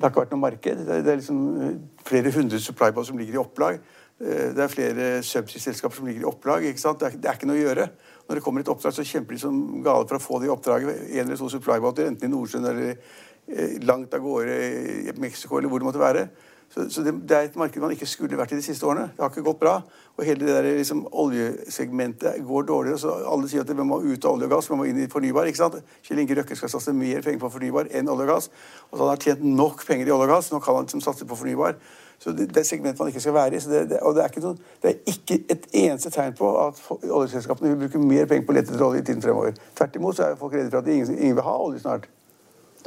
det 0.03 0.09
har 0.09 0.13
ikke 0.13 0.25
vært 0.25 0.33
noe 0.35 0.43
marked. 0.43 0.81
Det 0.89 0.97
er, 0.99 1.19
liksom 1.21 1.43
eh, 1.63 1.75
flere 2.03 2.33
hundre 2.35 2.59
supplyboats 2.61 3.11
som 3.13 3.19
ligger 3.21 3.37
i 3.37 3.43
opplag. 3.43 3.77
Eh, 4.19 4.49
det 4.57 4.65
er 4.65 4.73
flere 4.73 5.11
subsea-selskaper 5.27 6.01
som 6.01 6.09
ligger 6.11 6.25
i 6.25 6.29
opplag. 6.29 6.67
ikke 6.67 6.83
sant? 6.83 6.99
Det 6.99 7.07
er, 7.07 7.19
det 7.23 7.31
er, 7.31 7.39
ikke 7.39 7.51
noe 7.51 7.61
å 7.61 7.63
gjøre. 7.63 7.87
Når 8.27 8.39
det 8.39 8.45
kommer 8.45 8.65
et 8.65 8.73
oppdrag, 8.73 8.97
så 8.97 9.07
kjemper 9.07 9.39
de 9.39 9.43
som 9.45 9.61
gale 9.85 10.09
for 10.11 10.19
å 10.19 10.23
få 10.23 10.41
det 10.43 10.51
i 10.51 10.55
oppdraget. 10.55 11.05
En 11.13 11.27
eller 11.29 11.39
to 11.39 11.51
supply-båter, 11.55 12.11
enten 12.11 12.27
i 12.27 12.33
Nordsjøen 12.33 12.67
eller 12.73 12.91
eh, 12.93 13.79
langt 13.87 14.19
av 14.19 14.27
gårde 14.27 14.59
i 15.13 15.15
Mexico 15.23 15.59
eller 15.61 15.71
hvor 15.71 15.83
det 15.83 15.89
måtte 15.93 16.03
være. 16.03 16.27
Så, 16.73 16.87
så 16.91 17.03
det, 17.05 17.13
det, 17.29 17.37
er 17.37 17.51
et 17.51 17.57
marked 17.61 17.83
man 17.85 17.93
ikke 17.93 18.07
skulle 18.09 18.37
vært 18.39 18.55
i 18.55 18.57
de 18.57 18.65
siste 18.65 18.87
årene. 18.89 19.11
Det 19.13 19.21
har 19.21 19.29
ikke 19.29 19.45
gått 19.45 19.61
bra. 19.61 19.75
Og 20.17 20.25
hele 20.25 20.47
det 20.47 20.55
der 20.55 20.69
liksom, 20.79 21.03
oljesegmentet 21.13 22.39
går 22.49 22.63
dårligere. 22.69 23.01
Så 23.03 23.13
alle 23.29 23.49
sier 23.51 23.67
at 23.67 23.69
vi 23.69 23.85
må 23.85 23.99
ut 24.01 24.25
av 24.25 24.39
olje 24.39 24.49
og 24.49 24.55
gass, 24.55 24.71
vi 24.71 24.79
må 24.81 24.87
inn 24.89 25.03
i 25.05 25.09
fornybar. 25.13 25.51
ikke 25.51 25.61
sant? 25.61 25.77
Kjell 26.07 26.23
Inge 26.23 26.39
Røkke 26.39 26.57
skal 26.57 26.73
satse 26.73 26.95
mer 26.97 27.21
penger 27.21 27.43
på 27.43 27.53
fornybar 27.53 27.93
enn 27.93 28.09
olje 28.09 28.25
og 28.25 28.33
gass. 28.33 28.49
Og 28.89 28.97
så 28.97 29.03
han 29.05 29.13
har 29.13 29.21
tjent 29.27 29.45
nok 29.45 29.85
penger 29.85 30.09
i 30.09 30.15
olje 30.17 30.31
og 30.31 30.33
gass. 30.33 30.49
Nå 30.55 30.63
kan 30.65 30.81
han 30.81 30.89
liksom 30.89 31.05
satse 31.05 31.29
på 31.29 31.39
fornybar. 31.43 31.77
Så 32.23 32.33
det, 32.33 32.49
det 32.55 32.63
er 32.63 32.67
segmentet 32.71 33.05
man 33.05 33.13
ikke 33.13 33.21
skal 33.21 33.37
være 33.37 33.61
i. 33.61 33.61
Det, 33.61 33.85
det, 33.91 34.01
og 34.01 34.17
det 34.17 34.25
er, 34.25 34.41
noen, 34.47 34.65
det 34.81 34.95
er, 34.95 34.99
ikke 35.13 35.41
et 35.53 35.69
eneste 35.85 36.15
tegn 36.15 36.33
på 36.39 36.55
at 36.63 36.81
oljeselskapene 37.03 37.75
vil 37.75 37.85
bruke 37.85 38.01
mer 38.01 38.29
penger 38.31 38.49
på 38.49 38.55
å 38.55 38.61
lete 38.61 38.73
etter 38.73 38.89
olje 38.89 39.05
i 39.05 39.07
tiden 39.11 39.25
fremover. 39.25 39.61
Tvert 39.77 40.01
imot 40.01 40.17
så 40.17 40.31
er 40.31 40.41
folk 40.41 40.57
redde 40.57 40.71
for 40.71 40.81
at 40.81 40.89
ingen, 40.89 41.13
ingen 41.19 41.37
vil 41.37 41.51
ha 41.51 41.57
olje 41.67 41.85
snart. 41.85 42.09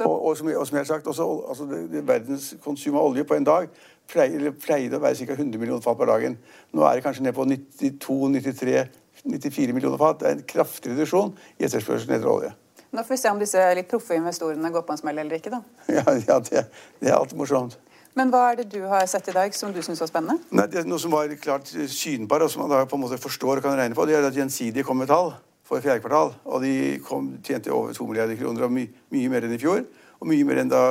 Og, 0.04 0.26
og, 0.26 0.36
som, 0.36 0.48
og, 0.52 0.66
som, 0.66 0.76
jeg 0.76 0.84
har 0.84 0.90
sagt, 0.90 1.06
også, 1.06 1.28
altså, 1.48 1.68
det, 1.92 2.02
Verdens 2.08 2.54
konsum 2.64 2.96
av 2.96 3.08
olje 3.08 3.24
på 3.24 3.38
en 3.38 3.46
dag 3.46 3.70
pleier, 4.10 4.52
pleide 4.60 4.98
å 4.98 5.02
være 5.02 5.26
ca. 5.26 5.36
100 5.38 5.60
millioner 5.60 5.84
fat 5.84 5.98
per 5.98 6.10
dagen. 6.10 6.36
Nå 6.74 6.84
er 6.86 6.98
det 6.98 7.06
kanskje 7.06 7.26
ned 7.26 7.34
på 7.36 7.46
92-93-94 7.48 9.76
millioner 9.76 10.00
fat. 10.00 10.20
Det 10.20 10.28
er 10.28 10.38
en 10.38 10.46
kraftig 10.54 10.94
reduksjon 10.94 11.34
i 11.58 11.66
etterspørselen 11.68 12.18
etter 12.18 12.30
olje. 12.30 12.52
Nå 12.94 13.02
får 13.02 13.16
vi 13.16 13.20
se 13.20 13.32
om 13.32 13.40
disse 13.40 13.62
litt 13.76 13.90
proffe 13.90 14.16
investorene 14.16 14.70
går 14.72 14.86
på 14.86 14.94
en 14.94 15.00
smell 15.00 15.18
eller 15.24 15.40
ikke. 15.40 15.52
da. 15.56 15.60
Ja, 15.98 16.04
ja 16.28 16.38
det, 16.40 16.68
det, 17.00 17.10
er 17.10 17.18
alltid 17.18 17.38
morsomt. 17.40 17.74
Men 18.16 18.30
hva 18.32 18.46
er 18.50 18.62
det 18.62 18.70
du 18.72 18.80
har 18.88 19.04
sett 19.10 19.26
i 19.28 19.34
dag 19.36 19.52
som 19.52 19.74
du 19.74 19.82
syns 19.84 20.00
var 20.00 20.08
spennende? 20.08 20.40
Nei, 20.56 20.64
det 20.72 20.80
er 20.80 20.86
Noe 20.88 21.02
som 21.02 21.12
var 21.12 21.34
klart 21.40 21.68
synbar, 21.92 22.46
og 22.46 22.52
som 22.52 22.64
man 22.64 22.72
da 22.72 22.86
på 22.88 22.96
en 22.96 23.04
måte 23.04 23.18
forstår 23.20 23.58
og 23.58 23.66
kan 23.66 23.76
regne 23.76 23.98
på, 23.98 24.06
det 24.08 24.16
er 24.16 24.24
at 24.24 24.38
Gjensidige 24.38 24.86
kom 24.86 25.02
med 25.02 25.10
tall 25.12 25.34
for 25.66 25.82
fjerde 25.82 26.02
kvartal. 26.04 26.34
Og 26.44 26.62
de 26.62 26.74
kom, 27.04 27.32
tjente 27.44 27.72
over 27.74 27.92
2 27.92 28.06
milliarder 28.06 28.38
kroner, 28.38 28.66
og 28.66 28.72
my, 28.72 28.86
mye 29.14 29.32
mer 29.32 29.46
enn 29.46 29.56
i 29.56 29.60
fjor. 29.60 29.82
Og 30.20 30.30
mye 30.30 30.46
mer 30.48 30.62
enn 30.62 30.70
da 30.72 30.84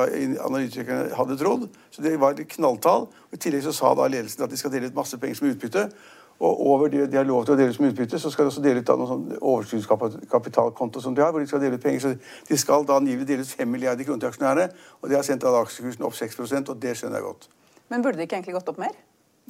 analytikerne 0.46 1.16
hadde 1.16 1.38
trodd. 1.40 1.66
Så 1.90 2.04
det 2.04 2.14
var 2.20 2.36
et 2.36 2.52
knalltall. 2.52 3.08
Og 3.08 3.34
I 3.34 3.40
tillegg 3.42 3.64
så 3.66 3.74
sa 3.74 3.94
da 3.98 4.06
ledelsen 4.10 4.44
at 4.46 4.52
de 4.52 4.60
skal 4.60 4.72
dele 4.74 4.92
ut 4.92 4.98
masse 4.98 5.18
penger 5.18 5.40
som 5.40 5.48
utbytte. 5.50 5.88
Og 6.36 6.66
over 6.68 6.88
det 6.92 7.06
de 7.10 7.16
har 7.16 7.24
lov 7.24 7.46
til 7.46 7.54
å 7.54 7.56
dele 7.56 7.72
ut 7.72 7.78
som 7.78 7.86
utbytte, 7.88 8.20
så 8.20 8.30
skal 8.30 8.44
de 8.44 8.52
også 8.52 8.62
dele 8.62 8.82
ut 8.84 8.90
noen 8.92 9.08
sånn 9.08 9.38
overskuddskapitalkonto 9.40 11.00
som 11.00 11.16
de 11.16 11.24
har, 11.24 11.32
hvor 11.32 11.40
de 11.40 11.48
skal 11.48 11.62
dele 11.64 11.80
ut 11.80 11.82
penger. 11.82 12.04
Så 12.04 12.48
de 12.50 12.58
skal 12.60 12.84
da 12.86 13.00
angivelig 13.00 13.28
dele 13.30 13.46
ut 13.46 13.56
5 13.56 13.72
milliarder 13.72 14.04
kroner 14.04 14.26
til 14.26 14.34
aksjonærene. 14.34 14.68
Og 15.00 15.08
det 15.08 15.16
har 15.16 15.24
sendt 15.26 15.46
da 15.46 15.54
aksjekursen 15.62 16.04
opp 16.04 16.18
6% 16.18 16.74
og 16.74 16.82
det 16.82 16.92
skjønner 17.00 17.22
jeg 17.22 17.28
godt. 17.30 17.48
Men 17.88 18.04
burde 18.04 18.20
det 18.20 18.28
ikke 18.28 18.42
egentlig 18.42 18.58
gått 18.58 18.68
opp 18.74 18.82
mer? 18.82 18.92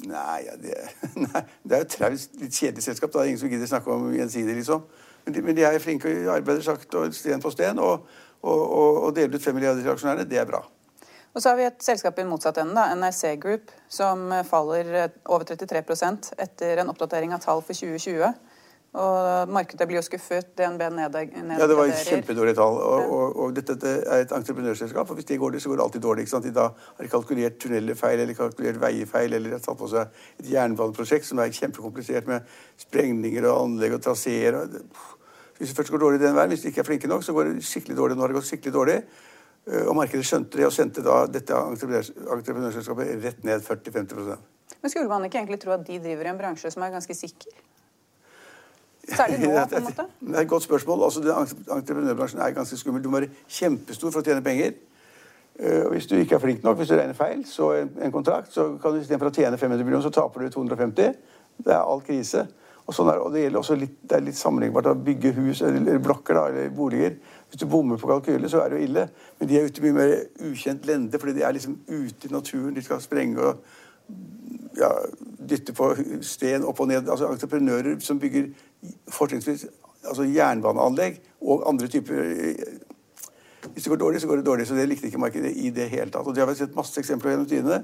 Nei, 0.05 0.39
ja, 0.45 0.55
det, 0.61 0.77
nei, 1.25 1.43
det 1.65 1.75
er 1.75 1.83
jo 1.83 1.87
et 1.89 1.93
traust, 1.97 2.35
litt 2.39 2.55
kjedelig 2.55 2.85
selskap. 2.85 3.11
Det 3.11 3.21
er 3.21 3.31
ingen 3.33 3.41
som 3.41 3.51
gidder 3.51 3.69
snakke 3.69 3.91
om 3.91 4.07
gjensidig, 4.13 4.59
liksom. 4.61 4.87
Men 5.27 5.35
de, 5.35 5.41
men 5.43 5.55
de, 5.57 5.63
er 5.67 5.81
flinke 5.83 6.07
og 6.23 6.37
arbeider 6.37 6.63
sagt 6.63 6.95
og 6.95 7.11
sten 7.11 7.43
på 7.43 7.51
sten. 7.51 7.81
Og, 7.83 8.07
og, 8.47 8.61
og, 8.63 9.03
og 9.03 9.15
deler 9.15 9.35
ut 9.35 9.43
5 9.43 9.57
milliarder 9.57 9.83
til 9.83 9.91
aksjonærene, 9.91 10.23
det 10.29 10.39
er 10.39 10.47
bra. 10.47 10.63
Og 11.35 11.41
så 11.43 11.51
har 11.51 11.57
vi 11.59 11.67
et 11.67 11.83
selskap 11.83 12.17
i 12.17 12.25
motsatt 12.25 12.61
ende, 12.63 12.73
da, 12.73 12.95
NRC 12.95 13.35
Group, 13.43 13.73
som 13.91 14.31
faller 14.47 15.11
over 15.27 15.43
33% 15.51 16.31
etter 16.39 16.79
en 16.81 16.93
oppdatering 16.93 17.35
av 17.35 17.43
tall 17.43 17.59
for 17.59 17.75
2020. 17.75 18.31
Og 18.97 19.51
Markedet 19.51 19.85
blir 19.85 19.99
jo 19.99 20.03
skuffet. 20.05 20.47
DNB 20.57 20.81
nedgraderer. 20.95 21.59
Ja, 21.59 21.67
det 21.69 21.75
var 21.77 21.91
kjempedårlige 21.91 22.57
tall. 22.57 22.79
Og, 22.81 23.11
og, 23.13 23.35
og, 23.43 23.51
dette 23.57 23.75
er 23.99 24.23
et 24.23 24.33
entreprenørselskap. 24.33 25.09
og 25.09 25.19
Hvis 25.19 25.27
det 25.29 25.37
går 25.41 25.53
det, 25.53 25.61
så 25.61 25.69
går 25.69 25.77
det 25.77 25.83
alltid 25.83 26.05
dårlig. 26.07 26.25
ikke 26.25 26.33
sant? 26.33 26.47
De 26.47 26.53
da 26.55 26.69
har 26.71 27.05
de 27.05 27.11
kalkulert 27.11 27.59
tunneler 27.61 27.99
feil, 27.99 28.23
eller 28.23 28.37
kalkulert 28.37 28.79
veier 28.81 29.09
feil, 29.09 29.35
eller 29.37 29.57
har 29.57 29.61
tatt 29.61 29.77
på 29.77 29.91
seg 29.91 30.23
et 30.39 30.49
jernbaneprosjekt 30.55 31.29
som 31.29 31.43
er 31.43 31.53
kjempekomplisert 31.53 32.31
med 32.31 32.57
sprengninger 32.87 33.45
og 33.51 33.67
anlegg 33.67 33.99
og 33.99 34.03
traseer. 34.07 34.63
Hvis 35.57 35.71
det 35.71 35.77
først 35.77 35.91
går 35.93 36.03
dårlig 36.03 36.19
den 36.21 36.35
veien, 36.37 36.51
hvis 36.53 36.61
de 36.61 36.71
ikke 36.71 36.83
er 36.83 36.87
flinke 36.87 37.09
nok, 37.09 37.23
så 37.25 37.33
går 37.33 37.49
det 37.49 37.65
skikkelig 37.65 37.97
dårlig. 37.97 38.17
Nå 38.17 38.25
har 38.25 38.33
det 38.33 38.37
gått 38.37 38.49
skikkelig 38.49 38.73
dårlig. 38.73 38.97
Eh, 39.67 39.85
og 39.87 39.95
markedet 39.97 40.25
skjønte 40.25 40.59
det 40.59 40.67
og 40.67 40.75
sendte 40.75 41.03
da 41.05 41.23
dette 41.31 41.55
entreprenørselskapet 41.55 43.15
rett 43.23 43.47
ned 43.47 43.63
40-50% 43.65 44.37
Men 44.81 44.91
skulle 44.93 45.09
man 45.09 45.25
ikke 45.27 45.41
egentlig 45.41 45.59
tro 45.59 45.73
at 45.75 45.87
de 45.87 45.97
driver 45.99 46.29
i 46.29 46.31
en 46.31 46.39
bransje 46.39 46.71
som 46.71 46.85
er 46.85 46.93
ganske 46.93 47.15
sikker? 47.17 47.55
Særlig 49.17 49.39
nå, 49.41 49.53
på 49.71 49.79
en 49.79 49.87
måte? 49.87 50.05
Det 50.19 50.35
er 50.35 50.41
et 50.45 50.51
godt 50.51 50.67
spørsmål. 50.67 51.03
Altså, 51.07 51.23
entreprenørbransjen 51.75 52.41
er 52.43 52.53
ganske 52.55 52.77
skummel. 52.77 53.03
Du 53.03 53.09
må 53.09 53.21
være 53.21 53.33
kjempestor 53.47 54.13
for 54.13 54.21
å 54.21 54.27
tjene 54.27 54.43
penger. 54.45 54.77
Eh, 55.59 55.83
og 55.87 55.95
hvis 55.95 56.07
du 56.07 56.15
ikke 56.19 56.37
er 56.37 56.43
flink 56.43 56.63
nok, 56.63 56.77
hvis 56.77 56.91
du 56.91 56.95
regner 56.99 57.17
feil, 57.17 57.41
så 57.47 57.71
en 57.81 58.13
kontrakt, 58.13 58.53
så 58.53 58.69
kan 58.81 58.93
du 58.93 59.01
istedenfor 59.01 59.31
å 59.31 59.35
tjene 59.35 59.57
500 59.57 59.83
millioner, 59.87 60.05
så 60.05 60.13
taper 60.13 60.45
du 60.45 60.53
250. 60.53 61.17
Det 61.65 61.73
er 61.73 61.81
all 61.81 62.03
krise. 62.05 62.45
Og, 62.87 62.95
sånn 62.95 63.09
er, 63.11 63.19
og 63.19 63.33
det 63.33 63.41
gjelder 63.41 63.59
også 63.59 63.75
litt, 63.75 63.97
det 64.07 64.15
er 64.15 64.23
litt 64.23 64.37
sammenlignbart 64.39 64.87
å 64.87 64.93
bygge 64.95 65.33
hus 65.35 65.61
eller 65.67 65.97
blokker 65.99 66.37
da, 66.37 66.45
eller 66.47 66.69
boliger. 66.71 67.17
Hvis 67.49 67.59
du 67.59 67.65
bommer 67.67 67.99
på 67.99 68.07
kalkyler, 68.07 68.47
så 68.51 68.61
er 68.63 68.71
det 68.71 68.79
jo 68.79 68.87
ille. 68.87 69.03
Men 69.39 69.49
de 69.49 69.57
er 69.57 69.67
ute 69.67 69.81
i 69.81 69.83
mye 69.83 69.97
mer 69.97 70.13
ukjent 70.47 70.87
lende, 70.87 71.19
fordi 71.19 71.35
de 71.35 71.43
er 71.43 71.57
liksom 71.57 71.75
ute 71.89 72.29
i 72.29 72.31
naturen. 72.31 72.71
De 72.75 72.83
skal 72.85 73.03
sprenge 73.03 73.43
og 73.43 73.59
ja, 74.79 74.93
dytte 75.51 75.75
på 75.75 75.91
sten 76.23 76.63
opp 76.63 76.79
og 76.79 76.87
ned. 76.93 77.11
Altså 77.11 77.27
entreprenører 77.33 77.99
som 78.03 78.23
bygger 78.23 78.53
fortrinnsvis 79.11 79.67
altså 80.07 80.23
jernbaneanlegg 80.31 81.19
og 81.41 81.67
andre 81.67 81.89
typer 81.91 82.13
Hvis 83.73 83.83
det 83.83 83.89
går 83.89 83.99
dårlig, 83.99 84.21
så 84.21 84.27
går 84.27 84.39
det 84.39 84.45
dårlig. 84.45 84.67
Så 84.67 84.75
det 84.75 84.87
likte 84.87 85.09
ikke 85.09 85.19
markedet 85.19 85.51
i 85.59 85.69
det 85.75 85.89
hele 85.91 86.11
tatt. 86.11 86.23
Og 86.23 86.35
det 86.35 86.39
har 86.39 86.47
vi 86.47 86.55
sett 86.55 86.75
masse 86.75 87.01
eksempler 87.01 87.33
gjennom 87.33 87.49
tidene. 87.49 87.81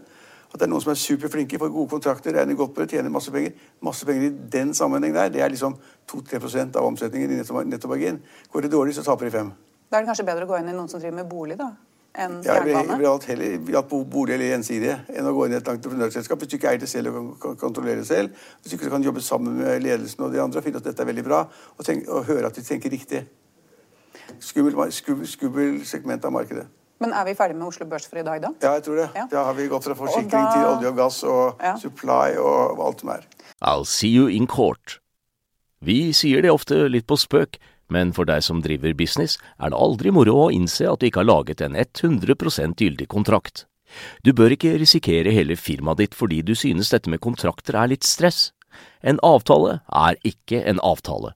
At 0.54 0.62
det 0.62 0.68
er 0.68 0.70
noen 0.70 0.84
som 0.84 0.92
er 0.94 1.00
superflinke, 1.02 1.58
får 1.58 1.72
gode 1.74 1.90
kontrakter, 1.90 2.36
regner 2.38 2.58
godt 2.58 2.76
på 2.76 2.84
det, 2.84 2.92
tjener 2.94 3.10
masse 3.10 3.32
penger. 3.34 3.56
Masse 3.82 4.06
penger 4.06 4.28
i 4.28 4.34
den 4.54 4.74
sammenheng 4.78 5.16
der, 5.16 5.32
det 5.34 5.42
er 5.42 5.50
liksom 5.50 5.80
2-3% 6.12 6.78
av 6.78 6.86
omsetningen 6.92 7.34
i 7.34 7.40
nettomargin. 7.72 8.22
Går 8.54 8.68
det 8.68 8.72
dårlig, 8.76 8.94
så 8.96 9.06
taper 9.08 9.26
de 9.26 9.34
fem. 9.34 9.50
Da 9.90 9.98
er 9.98 10.06
det 10.06 10.12
kanskje 10.12 10.28
bedre 10.28 10.46
å 10.46 10.52
gå 10.52 10.60
inn 10.62 10.70
i 10.70 10.76
noen 10.78 10.92
som 10.92 11.02
driver 11.02 11.18
med 11.24 11.30
bolig, 11.32 11.58
da? 11.58 11.72
Enn 12.14 12.44
ja, 12.46 12.60
jeg 12.62 12.86
ville 12.86 13.10
hatt 13.10 13.24
heller 13.26 13.56
hatt 13.74 13.94
bolig 14.14 14.36
eller 14.36 14.52
gjensidige 14.52 15.00
enn 15.18 15.26
å 15.26 15.32
gå 15.34 15.48
inn 15.48 15.56
i 15.56 15.58
et 15.58 15.70
entreprenørselskap. 15.72 16.44
Hvis 16.44 16.52
du 16.52 16.56
ikke 16.60 16.70
eier 16.70 16.84
det 16.84 16.90
selv 16.92 17.10
og 17.18 17.32
kan 17.42 17.58
kontrollere 17.58 18.04
det 18.04 18.06
selv, 18.06 18.36
hvis 18.62 18.70
du 18.70 18.78
ikke 18.78 18.92
kan 18.94 19.06
jobbe 19.06 19.24
sammen 19.26 19.58
med 19.58 19.82
ledelsen 19.82 20.22
og 20.22 20.30
de 20.36 20.42
andre 20.44 20.62
og 20.62 20.68
finne 20.68 20.78
at 20.78 20.86
dette 20.86 21.02
er 21.02 21.10
veldig 21.10 21.26
bra, 21.26 21.40
og, 21.74 21.82
tenk, 21.88 22.06
og 22.06 22.28
høre 22.30 22.52
at 22.52 22.60
de 22.60 22.66
tenker 22.68 22.94
riktig. 22.94 23.24
Skummel, 24.38 24.78
skummel, 24.94 25.30
skummel 25.30 25.82
segment 25.90 26.30
av 26.30 26.36
markedet. 26.38 26.68
Men 27.02 27.14
er 27.18 27.26
vi 27.28 27.36
ferdig 27.38 27.58
med 27.58 27.68
Oslo 27.68 27.88
Børs 27.90 28.06
for 28.08 28.22
i 28.22 28.26
dag, 28.26 28.42
da? 28.44 28.54
Ja, 28.62 28.76
jeg 28.78 28.86
tror 28.86 29.00
det. 29.02 29.10
Ja. 29.18 29.26
Da 29.32 29.44
har 29.50 29.58
vi 29.58 29.68
gått 29.72 29.88
fra 29.88 29.96
forsikring 29.98 30.32
da... 30.32 30.52
til 30.54 30.68
olje 30.70 30.92
og 30.92 31.00
gass 31.00 31.22
og 31.28 31.64
ja. 31.64 31.74
supply 31.82 32.36
og 32.40 32.84
alt 32.86 33.04
som 33.04 33.14
er. 33.16 33.26
I'll 33.64 33.88
see 33.88 34.14
you 34.14 34.30
in 34.30 34.48
court. 34.48 35.00
Vi 35.84 36.14
sier 36.16 36.44
det 36.44 36.54
ofte 36.54 36.86
litt 36.88 37.08
på 37.10 37.18
spøk, 37.20 37.60
men 37.92 38.14
for 38.16 38.28
deg 38.30 38.44
som 38.46 38.62
driver 38.64 38.96
business, 38.96 39.36
er 39.60 39.74
det 39.74 39.80
aldri 39.80 40.14
moro 40.16 40.46
å 40.46 40.52
innse 40.54 40.88
at 40.88 41.02
du 41.02 41.10
ikke 41.10 41.24
har 41.24 41.30
laget 41.30 41.64
en 41.66 41.76
100% 41.76 42.80
gyldig 42.80 43.10
kontrakt. 43.12 43.66
Du 44.24 44.32
bør 44.34 44.56
ikke 44.56 44.78
risikere 44.82 45.34
hele 45.36 45.58
firmaet 45.60 46.00
ditt 46.02 46.16
fordi 46.18 46.42
du 46.42 46.56
synes 46.58 46.90
dette 46.94 47.12
med 47.12 47.22
kontrakter 47.22 47.78
er 47.78 47.92
litt 47.92 48.08
stress. 48.08 48.52
En 49.04 49.20
avtale 49.22 49.82
er 49.92 50.18
ikke 50.26 50.64
en 50.66 50.80
avtale. 50.82 51.36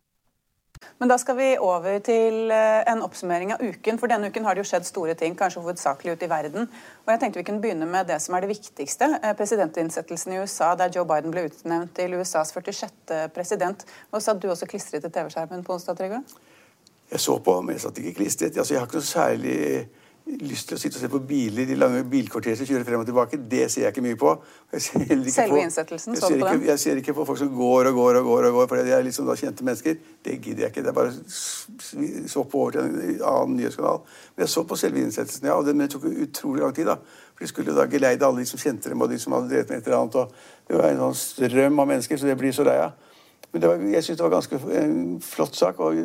Men 1.01 1.09
da 1.09 1.17
skal 1.17 1.37
vi 1.37 1.47
over 1.57 1.99
til 2.05 2.51
eh, 2.53 2.83
en 2.91 3.01
oppsummering 3.05 3.55
av 3.55 3.61
uken. 3.61 3.97
For 4.01 4.11
denne 4.11 4.29
uken 4.29 4.45
har 4.45 4.57
det 4.57 4.61
jo 4.61 4.69
skjedd 4.69 4.85
store 4.85 5.15
ting, 5.17 5.33
kanskje 5.37 5.63
hovedsakelig 5.63 6.13
ute 6.13 6.27
i 6.27 6.29
verden. 6.29 6.67
Og 7.05 7.13
jeg 7.13 7.21
tenkte 7.23 7.41
vi 7.41 7.45
kunne 7.47 7.63
begynne 7.63 7.87
med 7.89 8.09
det 8.09 8.19
som 8.21 8.37
er 8.37 8.45
det 8.45 8.51
viktigste. 8.51 9.09
Eh, 9.21 9.33
Presidentinnsettelsen 9.37 10.35
i 10.35 10.41
USA, 10.43 10.73
der 10.77 10.93
Joe 10.93 11.07
Biden 11.09 11.33
ble 11.33 11.47
utnevnt 11.49 11.95
til 11.97 12.17
USAs 12.19 12.53
46. 12.53 13.27
president. 13.33 13.85
Og 14.11 14.21
satt 14.21 14.41
du 14.41 14.49
også 14.49 14.69
klistret 14.69 15.05
til 15.05 15.13
TV-skjermen 15.13 15.65
på 15.65 15.77
onsdag, 15.77 15.97
Trygve? 15.97 16.21
Jeg 17.11 17.19
så 17.19 17.39
på, 17.43 17.57
men 17.61 17.75
jeg 17.75 17.85
satt 17.85 17.97
ikke 18.01 18.19
klistret. 18.21 18.57
Altså, 18.57 18.73
jeg 18.75 18.81
har 18.81 18.87
ikke 18.87 19.01
noe 19.01 19.09
særlig 19.09 19.57
lyst 20.25 20.69
til 20.69 20.77
å 20.77 20.79
sitte 20.79 20.97
og 20.99 21.03
se 21.03 21.09
på 21.11 21.19
biler, 21.27 21.65
de 21.67 21.75
lange 21.75 22.03
bilkvarterer 22.07 22.59
som 22.59 22.67
kjører 22.69 22.85
frem 22.87 23.01
og 23.01 23.07
tilbake. 23.07 23.39
Det 23.51 23.65
ser 23.71 23.85
jeg 23.85 23.93
ikke 23.93 24.03
mye 24.05 24.19
på. 24.19 24.33
Selve 24.77 25.63
innsettelsen? 25.63 26.15
Jeg 26.15 26.23
ser, 26.23 26.37
ikke, 26.37 26.67
jeg 26.67 26.81
ser 26.83 27.01
ikke 27.01 27.15
på 27.17 27.25
folk 27.27 27.39
som 27.41 27.49
går 27.55 27.89
og 27.89 27.97
går 27.97 28.19
og 28.21 28.29
går, 28.29 28.47
og 28.49 28.57
går, 28.59 28.69
for 28.69 28.81
de 28.85 28.93
er 28.95 29.05
liksom 29.05 29.27
da 29.27 29.35
kjente 29.39 29.65
mennesker. 29.67 29.97
Det 30.23 30.37
gidder 30.37 30.67
jeg 30.67 30.73
ikke. 30.73 30.85
Det 30.85 30.93
er 30.93 30.97
bare 30.97 31.11
så 32.31 32.45
på 32.47 32.63
over 32.63 32.77
til 32.77 32.85
en 32.85 33.25
annen 33.33 33.57
nyhetskanal. 33.59 34.01
Men 34.35 34.45
jeg 34.45 34.53
så 34.55 34.65
på 34.69 34.79
selve 34.79 35.03
innsettelsen, 35.03 35.49
ja, 35.51 35.57
og 35.57 35.67
det, 35.67 35.75
men 35.75 35.87
det 35.87 35.95
tok 35.95 36.07
utrolig 36.11 36.65
lang 36.65 36.75
tid. 36.77 36.91
da. 36.91 36.97
For 37.33 37.45
De 37.45 37.51
skulle 37.51 37.77
da 37.77 37.87
geleide 37.91 38.27
alle 38.27 38.45
de 38.45 38.49
som 38.51 38.61
kjente 38.61 38.93
dem, 38.93 39.01
og 39.01 39.11
de 39.11 39.19
som 39.21 39.35
hadde 39.35 39.49
drevet 39.51 39.73
med 39.73 39.81
et 39.81 39.89
eller 39.89 40.03
annet. 40.03 40.19
og 40.21 40.67
Det 40.67 40.77
var 40.77 40.91
en 40.91 41.05
sånn 41.07 41.21
strøm 41.25 41.81
av 41.81 41.95
mennesker, 41.95 42.21
så 42.21 42.29
det 42.29 42.37
blir 42.39 42.55
så 42.55 42.67
lei 42.67 42.77
av. 42.85 42.93
Men 43.51 43.65
var, 43.67 43.81
jeg 43.91 44.03
syns 44.03 44.19
det 44.19 44.23
var 44.23 44.35
ganske 44.37 44.59
en 44.79 44.99
flott 45.23 45.57
sak, 45.59 45.79
og 45.83 45.97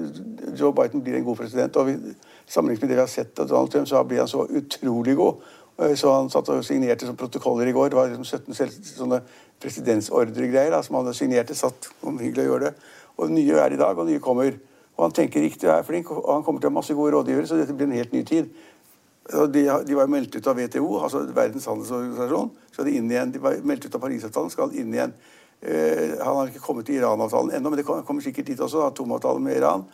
Joe 0.58 0.72
Biden 0.74 1.02
blir 1.02 1.18
en 1.18 1.24
god 1.24 1.36
president. 1.36 1.76
og 1.76 1.86
vi, 1.86 1.96
Sammenlignet 2.46 2.82
med 2.82 2.90
det 2.90 2.96
vi 2.96 3.02
har 3.02 3.10
sett 3.10 3.38
av 3.42 3.48
Donald 3.48 3.70
Trump, 3.70 3.88
så 3.88 4.02
blir 4.06 4.18
han 4.22 4.28
så 4.30 4.46
utrolig 4.46 5.16
god. 5.16 5.42
Så 5.94 6.12
Han 6.12 6.30
satt 6.30 6.48
og 6.48 6.64
signerte 6.64 7.06
som 7.06 7.16
protokoller 7.16 7.66
i 7.66 7.72
går. 7.72 7.88
Det 7.88 7.96
var 7.96 8.08
liksom 8.08 8.24
17 8.24 8.54
selv, 8.54 8.76
sånne 8.96 9.20
presidensordregreier, 9.60 10.82
som 10.82 10.96
han 10.96 11.14
signerte. 11.14 11.54
satt 11.54 11.88
om 12.02 12.18
hyggelig 12.18 12.46
å 12.46 12.50
gjøre 12.50 12.64
det. 12.64 12.74
Og 13.16 13.30
Nye 13.30 13.58
er 13.60 13.72
i 13.72 13.76
dag, 13.76 13.98
og 13.98 14.06
nye 14.06 14.18
kommer. 14.20 14.54
Og 14.96 15.04
Han 15.04 15.12
tenker 15.12 15.40
riktig 15.40 15.68
og 15.68 15.78
er 15.78 15.82
flink, 15.82 16.10
og 16.10 16.32
han 16.32 16.42
kommer 16.42 16.60
til 16.60 16.68
å 16.68 16.72
ha 16.72 16.78
masse 16.78 16.94
gode 16.94 17.12
rådgivere, 17.12 17.46
så 17.46 17.56
dette 17.56 17.74
blir 17.74 17.86
en 17.86 17.98
helt 17.98 18.12
ny 18.12 18.22
tid. 18.24 18.48
De, 19.52 19.64
de 19.86 19.96
var 19.96 20.06
meldt 20.06 20.36
ut 20.36 20.46
av 20.46 20.56
WTO, 20.56 21.00
altså 21.02 21.26
Verdens 21.34 21.66
handelsorganisasjon. 21.66 22.50
Skal 22.72 22.88
de, 22.88 22.94
inn 22.96 23.10
igjen, 23.10 23.32
de 23.34 23.42
var 23.42 23.58
meldt 23.66 23.84
ut 23.84 23.94
av 23.94 24.00
Parisavtalen, 24.00 24.50
skal 24.50 24.72
inn 24.72 24.94
igjen. 24.94 25.12
Eh, 25.66 26.14
han 26.22 26.36
har 26.36 26.46
ikke 26.46 26.62
kommet 26.62 26.86
til 26.86 27.00
Iran-avtalen 27.00 27.50
ennå, 27.56 27.70
men 27.70 27.80
det 27.80 27.86
kommer 27.86 28.22
sikkert 28.22 28.46
dit 28.46 28.60
også. 28.60 28.86
Atomavtalen 28.86 29.44
med 29.44 29.56
Iran. 29.58 29.84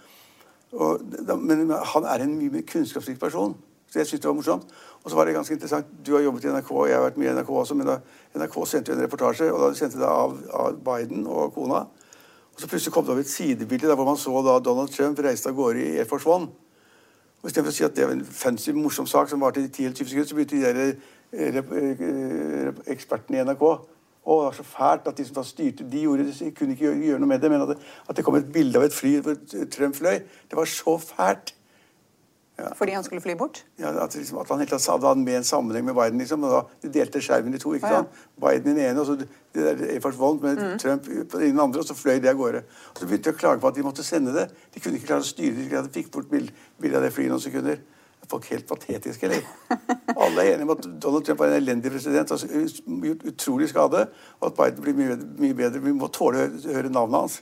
Og, 0.73 1.01
men 1.39 1.71
han 1.71 2.05
er 2.05 2.25
en 2.25 2.35
mye 2.37 2.53
mer 2.53 2.67
kunnskapsrik 2.69 3.21
person. 3.21 3.57
Så 3.89 3.99
jeg 3.99 4.07
synes 4.07 4.21
det 4.21 4.29
var 4.29 4.35
morsomt. 4.35 4.67
Og 5.03 5.11
så 5.11 5.17
var 5.17 5.25
det 5.25 5.35
ganske 5.35 5.55
interessant. 5.55 5.87
Du 6.07 6.15
har 6.15 6.23
jobbet 6.23 6.45
i 6.45 6.53
NRK, 6.53 6.71
og 6.71 6.89
jeg 6.89 6.97
har 6.97 7.05
vært 7.05 7.17
mye 7.21 7.31
i 7.31 7.35
NRK 7.35 7.51
også. 7.51 7.75
Men 7.75 7.89
da, 7.89 7.99
NRK 8.37 8.57
sendte 8.69 8.93
jo 8.93 8.99
en 8.99 9.05
reportasje, 9.05 9.49
og 9.53 9.61
da 9.61 9.71
sendte 9.77 10.01
det 10.01 10.09
av, 10.09 10.37
av 10.53 10.77
Biden 10.85 11.27
og 11.27 11.55
kona. 11.55 11.87
Og 12.53 12.61
så 12.61 12.69
plutselig 12.69 12.93
kom 12.93 13.07
det 13.07 13.15
opp 13.15 13.23
et 13.25 13.33
sidebilde 13.33 13.89
der 13.89 13.97
hvor 13.97 14.09
man 14.09 14.21
så 14.21 14.43
da 14.45 14.59
Donald 14.65 14.93
Trump 14.93 15.21
reiste 15.25 15.49
av 15.49 15.57
gårde 15.57 15.81
i 15.81 15.97
Air 16.01 16.09
Force 16.09 16.29
One. 16.29 16.51
Og 17.43 17.49
Istedenfor 17.49 17.73
å 17.73 17.77
si 17.77 17.85
at 17.89 17.97
det 17.97 18.07
var 18.07 18.15
en 18.15 18.25
fancy, 18.25 18.73
morsom 18.77 19.09
sak 19.09 19.33
som 19.33 19.41
varte 19.43 19.65
i 19.65 19.71
10-20 19.73 20.05
sekunder, 20.05 20.29
så 20.29 20.37
begynte 20.37 20.57
de 20.57 20.65
der 20.69 20.83
eh, 21.33 21.57
eh, 21.59 22.83
ekspertene 22.93 23.41
i 23.41 23.47
NRK 23.49 23.65
å, 24.23 24.37
det 24.39 24.45
var 24.47 24.55
så 24.55 24.67
fælt 24.67 25.09
at 25.11 25.19
de 25.19 25.25
som 25.27 25.45
styrte, 25.45 25.87
de 25.91 26.05
gjorde 26.05 26.29
det, 26.29 26.37
de 26.39 26.53
kunne 26.55 26.77
ikke 26.77 26.93
gjøre, 26.95 27.19
noe 27.19 27.31
med 27.33 27.43
det. 27.43 27.51
Men 27.51 27.65
at 27.65 27.73
det, 27.75 27.81
at 28.09 28.17
det 28.17 28.25
kom 28.27 28.39
et 28.39 28.53
bilde 28.55 28.79
av 28.79 28.87
et 28.87 28.95
fly 28.95 29.17
hvor 29.25 29.41
Trump 29.75 29.99
fløy, 29.99 30.23
det 30.23 30.59
var 30.59 30.71
så 30.71 30.95
fælt. 31.03 31.55
Ja. 32.59 32.69
Fordi 32.77 32.93
han 32.93 33.05
skulle 33.05 33.21
fly 33.21 33.35
bort? 33.35 33.65
Ja, 33.81 34.05
At, 34.05 34.15
liksom, 34.15 34.39
at 34.39 34.49
han 34.49 34.61
helt 34.61 34.71
tatt 34.71 34.87
hadde 34.87 35.25
med 35.25 35.37
en 35.37 35.45
sammenheng 35.45 35.85
med 35.85 35.95
Biden. 35.95 36.19
liksom, 36.19 36.45
og 36.45 36.51
da 36.53 36.61
De 36.83 36.93
delte 36.99 37.23
skjermen 37.25 37.55
i 37.55 37.59
to. 37.59 37.73
ikke 37.75 37.89
sant? 37.89 38.09
Ja, 38.13 38.47
Biden 38.47 38.71
i 38.71 38.75
den 38.75 38.91
ene, 38.91 39.01
og 39.01 39.07
så 39.07 39.17
det 39.17 39.29
der 39.55 39.95
Air 39.95 40.01
Force 40.01 40.21
One 40.21 40.41
med 40.43 40.61
mm. 40.61 40.79
Trump 40.79 41.09
i 41.09 41.49
den 41.49 41.61
andre, 41.61 41.81
og 41.81 41.85
så 41.85 41.95
fløy 41.95 42.21
de 42.23 42.29
av 42.29 42.37
gårde. 42.37 42.63
Og 42.93 42.99
Så 43.01 43.07
begynte 43.07 43.31
de 43.31 43.35
å 43.35 43.39
klage 43.39 43.61
på 43.61 43.69
at 43.69 43.75
de 43.75 43.83
måtte 43.83 44.05
sende 44.05 44.35
det. 44.37 44.51
De 44.75 44.81
kunne 44.81 45.01
ikke 45.01 45.07
klare 45.07 45.25
å 45.25 45.27
styre 45.27 45.57
det. 45.57 45.71
De 45.71 45.93
fikk 45.97 46.13
bort 46.13 46.29
bildet 46.31 46.97
av 46.97 47.03
det 47.03 47.13
flyet 47.13 47.33
noen 47.33 47.41
sekunder. 47.41 47.81
Er 48.23 48.31
folk 48.31 48.47
helt 48.53 48.69
patetiske, 48.71 49.27
eller? 49.27 49.47
Alle 50.15 50.45
er 50.45 50.55
enige 50.55 50.69
om 50.69 50.75
at 50.77 50.85
Donald 51.03 51.25
Trump 51.27 51.41
var 51.43 51.51
en 51.51 51.63
elendig 51.63 51.91
president. 51.91 52.31
altså 52.31 52.47
Gjort 52.87 53.27
utrolig 53.27 53.69
skade. 53.69 54.07
Og 54.41 54.47
at 54.47 54.59
Biden 54.59 54.85
blir 54.85 54.99
mye, 54.99 55.17
mye 55.39 55.57
bedre. 55.59 55.83
Vi 55.83 55.95
må 55.97 56.11
tåle 56.15 56.47
å 56.47 56.77
høre 56.77 56.93
navnet 56.93 57.19
hans. 57.19 57.41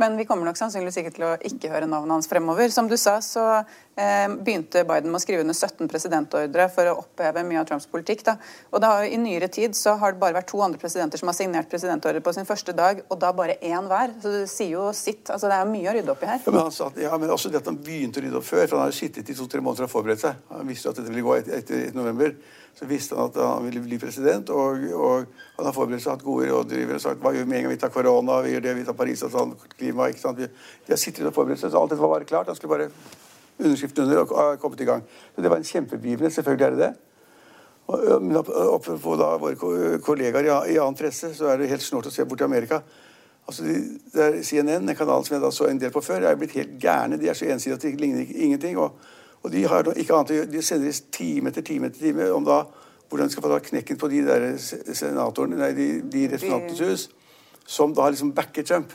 Men 0.00 0.16
vi 0.16 0.24
kommer 0.24 0.46
nok 0.46 0.58
sannsynligvis 0.60 1.00
ikke 1.00 1.10
til 1.16 1.24
å 1.26 1.32
ikke 1.42 1.72
høre 1.72 1.86
navnet 1.90 2.14
hans 2.14 2.28
fremover. 2.30 2.70
Som 2.70 2.86
du 2.86 2.94
sa, 3.00 3.16
så 3.24 3.42
eh, 3.58 4.28
begynte 4.30 4.84
Biden 4.86 5.10
med 5.10 5.18
å 5.18 5.22
skrive 5.24 5.42
under 5.42 5.56
17 5.56 5.90
presidentordre 5.90 6.68
for 6.70 6.86
å 6.86 6.92
oppheve 7.00 7.42
mye 7.48 7.58
av 7.58 7.66
Trumps 7.66 7.88
politikk. 7.90 8.22
Da. 8.28 8.36
Og 8.70 8.86
har, 8.86 9.08
I 9.10 9.18
nyere 9.18 9.48
tid 9.50 9.74
så 9.74 9.96
har 9.98 10.14
det 10.14 10.22
bare 10.22 10.38
vært 10.38 10.52
to 10.52 10.62
andre 10.62 10.78
presidenter 10.78 11.18
som 11.18 11.32
har 11.32 11.34
signert 11.34 11.70
presidentordre 11.72 12.22
på 12.22 12.36
sin 12.36 12.46
første 12.46 12.76
dag, 12.78 13.02
og 13.08 13.18
da 13.18 13.32
bare 13.34 13.58
én 13.58 13.90
hver. 13.90 14.14
Så 14.22 14.36
det 14.36 14.44
sier 14.52 14.76
jo 14.76 14.86
sitt. 14.94 15.24
Altså 15.34 15.50
Det 15.50 15.58
er 15.58 15.74
mye 15.74 15.90
å 15.90 15.96
rydde 15.98 16.14
opp 16.14 16.22
i 16.22 16.30
her. 16.30 16.46
Ja, 16.46 16.54
men, 16.54 16.70
sa, 16.78 16.92
ja, 17.02 17.18
men 17.18 17.34
også 17.34 17.50
det 17.50 17.64
at 17.64 17.72
han 17.72 17.82
begynte 17.82 18.22
å 18.22 18.28
rydde 18.28 18.38
opp 18.38 18.46
før. 18.46 18.64
for 18.68 18.78
Han 18.78 18.86
har 18.86 18.98
sittet 19.00 19.34
i 19.34 19.38
to-tre 19.40 19.64
måneder 19.64 19.88
og 19.88 19.94
forberedt 19.96 20.22
seg. 20.22 20.46
Han 20.54 20.70
visste 20.70 20.94
at 20.94 21.02
dette 21.02 21.10
ville 21.10 21.26
gå 21.26 21.34
etter, 21.40 21.58
etter 21.58 21.98
november 21.98 22.38
så 22.74 22.86
visste 22.86 23.16
han 23.16 23.30
at 23.30 23.38
han 23.42 23.64
ville 23.64 23.80
bli 23.82 23.98
president. 23.98 24.50
Og, 24.50 24.84
og 24.94 25.24
han 25.56 25.68
har 25.68 25.74
forberedt 25.76 26.04
seg, 26.04 26.14
hatt 26.14 26.26
gode 26.26 26.50
rådgivere 26.50 27.00
og 27.00 27.04
sagt 27.04 27.24
hva 27.24 27.32
gjør 27.34 27.46
vi 27.46 27.52
med 27.52 27.60
en 27.60 27.66
gang 27.66 27.74
vi 27.74 27.80
tar 27.82 27.94
korona, 27.94 28.40
vi 28.44 28.54
gjør 28.54 28.66
det, 28.68 28.76
vi 28.78 28.84
tar 28.86 28.98
Parisavtalen, 28.98 29.56
klima 29.74 30.06
ikke 30.12 30.22
sant? 30.22 30.38
De 30.38 30.94
har 30.94 31.00
sittet 31.00 31.26
og 31.26 31.34
forberedt 31.36 31.64
seg, 31.64 31.72
så 31.74 31.82
alt 31.82 31.94
dette 31.94 32.04
var 32.04 32.14
bare 32.14 32.28
klart. 32.28 32.52
Han 32.52 32.58
skulle 32.58 32.76
bare 32.76 32.90
underskrifte 33.58 34.04
under 34.04 34.22
og, 34.22 34.32
og 34.32 34.62
kommet 34.62 34.84
i 34.84 34.88
gang. 34.88 35.04
Så 35.34 35.42
Det 35.42 35.50
var 35.50 35.62
en 35.62 35.70
kjempebegivenhet. 35.72 36.34
Selvfølgelig 36.38 36.66
er 36.66 36.76
det 36.76 36.86
det. 36.86 36.94
Og, 37.88 38.22
men 38.22 38.36
apropos 38.36 39.16
da 39.16 39.34
våre 39.40 39.98
kollegaer 40.04 40.44
i, 40.44 40.54
i 40.74 40.80
annen 40.80 40.98
presse, 40.98 41.32
så 41.34 41.48
er 41.48 41.60
det 41.60 41.70
helt 41.72 41.84
snålt 41.84 42.10
å 42.10 42.12
se 42.12 42.26
bort 42.28 42.42
til 42.42 42.50
Amerika. 42.50 42.82
Altså, 43.48 43.64
de, 43.64 43.78
det 44.12 44.24
er 44.24 44.42
CNN, 44.44 44.84
en 44.84 44.96
kanal 44.96 45.24
som 45.24 45.38
jeg 45.38 45.42
da 45.42 45.50
så 45.56 45.70
en 45.70 45.80
del 45.80 45.92
på 45.94 46.02
før, 46.04 46.26
er 46.28 46.36
blitt 46.36 46.56
helt 46.58 46.76
gærne. 46.82 47.16
De 47.16 47.30
er 47.30 47.38
så 47.38 47.48
ensidige 47.48 47.78
at 47.78 47.86
det 47.86 47.94
ligner 48.00 48.28
ingenting. 48.28 48.76
og 48.76 48.98
og 49.42 49.52
de 49.52 49.64
har 49.70 49.90
ikke 49.94 50.14
annet 50.16 50.52
de 50.52 50.62
sender 50.62 51.00
time 51.14 51.52
etter 51.52 51.64
time 51.66 51.90
etter 51.90 52.08
time 52.08 52.30
om 52.34 52.46
da 52.46 52.62
hvordan 53.08 53.28
de 53.28 53.32
skal 53.32 53.44
få 53.44 53.50
ta 53.52 53.58
knekken 53.64 53.98
på 53.98 54.08
de 54.12 54.22
der 54.26 54.48
senatorene, 54.58 55.56
nei, 55.56 55.70
de, 55.76 55.86
de 56.12 56.24
representantenes 56.28 56.80
hus, 56.84 57.04
som 57.68 57.94
da 57.96 58.04
har 58.04 58.12
liksom 58.12 58.34
backer 58.36 58.66
Trump. 58.68 58.92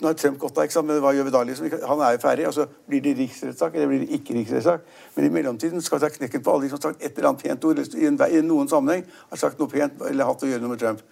Nå 0.00 0.08
har 0.08 0.16
Trump 0.16 0.38
gått 0.40 0.58
av, 0.58 0.64
ikke 0.64 0.76
sant? 0.78 0.88
men 0.88 1.00
hva 1.04 1.12
gjør 1.12 1.26
vi 1.28 1.32
da? 1.32 1.42
liksom? 1.44 1.68
Han 1.88 2.02
er 2.04 2.14
jo 2.16 2.20
ferdig. 2.22 2.46
altså 2.48 2.66
Blir 2.88 3.02
det 3.04 3.14
riksrettssak, 3.18 3.74
eller 3.76 3.90
blir 3.90 4.04
det 4.04 4.16
ikke 4.16 4.36
riksrettssak? 4.36 4.86
Men 5.16 5.26
i 5.26 5.32
mellomtiden 5.32 5.84
skal 5.84 6.00
vi 6.00 6.06
ta 6.06 6.12
knekken 6.14 6.44
på 6.44 6.54
alle 6.54 6.64
de 6.64 6.70
som 6.72 6.80
har 6.80 6.86
sagt 6.86 7.04
et 7.04 7.18
eller 7.18 7.30
annet 7.30 7.44
pent 7.44 7.66
ord 7.68 7.82
i, 7.84 8.06
en, 8.08 8.16
i 8.28 8.40
noen 8.44 8.70
sammenheng 8.72 9.04
har 9.30 9.40
sagt 9.40 9.60
noe 9.60 9.72
pent 9.72 10.00
eller 10.08 10.28
hatt 10.28 10.44
å 10.44 10.48
gjøre 10.48 10.64
noe 10.64 10.72
med 10.72 10.80
Trump. 10.80 11.04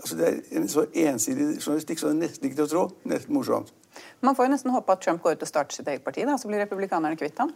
Altså 0.00 0.16
Det 0.16 0.28
er 0.28 0.40
en 0.56 0.70
så 0.72 0.86
ensidig 0.88 1.50
journalistikk 1.58 2.00
så 2.00 2.08
det 2.08 2.16
er 2.16 2.22
nesten 2.22 2.48
ikke 2.48 2.62
til 2.62 2.68
å 2.68 2.72
tro. 2.72 2.84
Nesten 3.12 3.36
morsomt. 3.36 3.72
Man 4.24 4.36
får 4.36 4.48
jo 4.48 4.54
nesten 4.56 4.72
håpe 4.72 4.96
at 4.96 5.04
Trump 5.04 5.22
går 5.22 5.36
ut 5.36 5.44
og 5.44 5.50
starter 5.50 5.76
sitt 5.76 5.88
eget 5.92 6.04
parti, 6.04 6.24
da, 6.24 6.38
så 6.40 6.48
blir 6.48 6.64
republikanerne 6.64 7.18
kvitt 7.20 7.44
ham. 7.44 7.52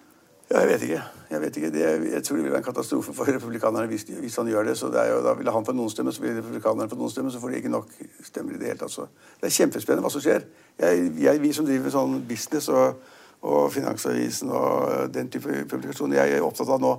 Jeg 0.53 0.69
vet 0.69 0.83
ikke. 0.83 1.03
Jeg, 1.31 1.41
vet 1.41 1.57
ikke. 1.57 1.71
Det, 1.73 2.13
jeg 2.13 2.23
tror 2.25 2.37
det 2.37 2.45
vil 2.45 2.53
være 2.53 2.61
en 2.61 2.65
katastrofe 2.65 3.15
for 3.15 3.25
republikanerne 3.25 3.87
hvis, 3.87 4.03
hvis 4.03 4.37
han 4.37 4.47
gjør 4.47 4.63
det. 4.63 4.79
så 4.79 4.87
det 4.93 5.07
jo, 5.11 5.23
Da 5.25 5.33
vil 5.35 5.51
han 5.51 5.65
få 5.65 5.73
noen 5.73 5.91
stemmer, 5.91 6.13
så 6.13 6.23
vil 6.23 6.37
republikanerne 6.37 6.89
få 6.91 6.97
noen 6.97 7.11
stemmer, 7.11 7.33
så 7.33 7.41
får 7.41 7.49
de 7.49 7.57
ikke 7.57 7.73
nok 7.73 7.89
stemmer 8.23 8.53
i 8.53 8.59
det 8.59 8.67
hele 8.67 8.79
tatt. 8.79 8.93
Så 8.93 9.07
det 9.41 9.49
er 9.49 9.57
kjempespennende 9.57 10.05
hva 10.05 10.13
som 10.13 10.21
skjer. 10.21 10.45
Jeg, 10.79 11.09
jeg, 11.25 11.43
vi 11.43 11.53
som 11.57 11.67
driver 11.67 11.95
sånn 11.95 12.19
business 12.29 12.69
og, 12.69 13.01
og 13.43 13.73
Finansavisen 13.73 14.53
og 14.53 15.09
den 15.15 15.33
type 15.33 15.65
publikasjoner, 15.71 16.21
jeg 16.21 16.37
er 16.37 16.45
opptatt 16.45 16.69
av 16.69 16.85
nå 16.85 16.93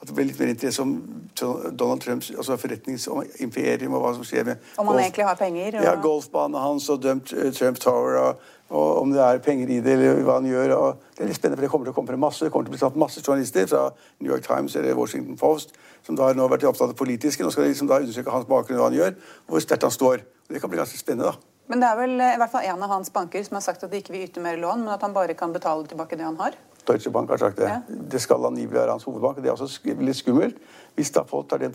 at 0.00 0.08
det 0.08 0.14
blir 0.16 0.30
litt 0.30 0.38
mer 0.40 0.52
interesse 0.54 0.80
om 0.80 0.94
Donald 1.36 2.00
Trumps 2.00 2.30
altså 2.32 2.56
forretningsimperium 2.56 3.96
og 3.98 4.04
hva 4.04 4.14
som 4.16 4.24
skjer 4.24 4.46
med 4.48 4.70
Om 4.80 4.88
han 4.88 5.02
egentlig 5.02 5.26
har 5.28 5.36
penger? 5.36 5.76
Og... 5.76 5.84
Ja, 5.84 5.92
golfbanen 6.00 6.56
hans 6.60 6.88
og 6.88 7.02
dømt 7.04 7.34
uh, 7.36 7.50
Trump 7.52 7.80
Tower. 7.82 8.16
Og, 8.22 8.48
og, 8.70 8.88
om 9.02 9.12
det 9.12 9.20
er 9.20 9.42
penger 9.44 9.68
i 9.74 9.80
det, 9.84 9.98
eller 9.98 10.22
hva 10.24 10.38
han 10.38 10.48
gjør. 10.48 10.72
Det 11.16 11.24
er 11.24 11.28
litt 11.28 11.36
spennende, 11.36 11.58
for 11.58 11.66
det 11.66 11.70
kommer 11.72 11.88
til 11.88 11.92
å 11.92 11.98
komme 11.98 12.18
masse. 12.22 12.44
Det 12.46 12.54
kommer 12.54 12.70
til 12.70 12.72
å 12.72 12.78
bli 12.78 12.82
tatt 12.84 12.98
masse 13.02 13.20
journalister 13.20 13.66
fra 13.68 13.88
New 14.22 14.30
York 14.30 14.46
Times 14.46 14.76
eller 14.78 14.96
Washington 14.96 15.36
Post 15.40 15.76
som 16.06 16.16
da 16.16 16.30
har 16.30 16.38
nå 16.38 16.46
vært 16.50 16.64
opptatt 16.68 16.94
av 16.94 16.98
politiske. 16.98 17.44
Nå 17.44 17.52
skal 17.52 17.66
de 17.66 17.74
liksom 17.74 17.90
da 17.90 18.00
undersøke 18.00 18.32
hans 18.34 18.48
bakgrunn 18.48 18.78
og 18.78 18.84
hva 18.84 18.90
han 18.90 18.98
gjør, 18.98 19.16
og 19.46 19.54
hvor 19.54 19.64
sterkt 19.64 19.86
han 19.86 19.94
står. 19.94 20.24
Og 20.48 20.54
det 20.54 20.62
kan 20.62 20.72
bli 20.72 20.80
ganske 20.80 21.00
spennende. 21.00 21.32
da. 21.32 21.50
Men 21.70 21.82
det 21.82 21.90
er 21.90 21.98
vel 22.00 22.16
eh, 22.18 22.34
i 22.34 22.40
hvert 22.40 22.50
fall 22.50 22.66
en 22.66 22.82
av 22.82 22.90
hans 22.96 23.12
banker 23.14 23.44
som 23.46 23.58
har 23.58 23.62
sagt 23.62 23.84
at 23.86 23.92
de 23.92 24.00
ikke 24.00 24.14
vil 24.14 24.26
yte 24.26 24.42
mer 24.42 24.58
lån, 24.58 24.86
men 24.86 24.94
at 24.96 25.04
han 25.06 25.14
bare 25.14 25.36
kan 25.38 25.52
betale 25.54 25.86
tilbake 25.90 26.18
det 26.18 26.26
han 26.26 26.40
har? 26.40 26.56
Deutsche 26.88 27.10
Bank 27.10 27.30
har 27.30 27.40
sagt 27.40 27.58
det. 27.58 27.68
Ja. 27.68 27.80
Det 28.12 28.20
skal 28.20 28.44
angivelig 28.46 28.78
være 28.78 28.90
hans 28.90 29.04
hovedbank. 29.04 29.36
Det 29.36 29.50
er 29.50 29.56
også 29.56 29.94
litt 30.00 30.16
skummelt 30.16 30.60
hvis 30.96 31.12
da 31.14 31.22
folk 31.28 31.48
tar 31.48 31.62
den, 31.62 31.72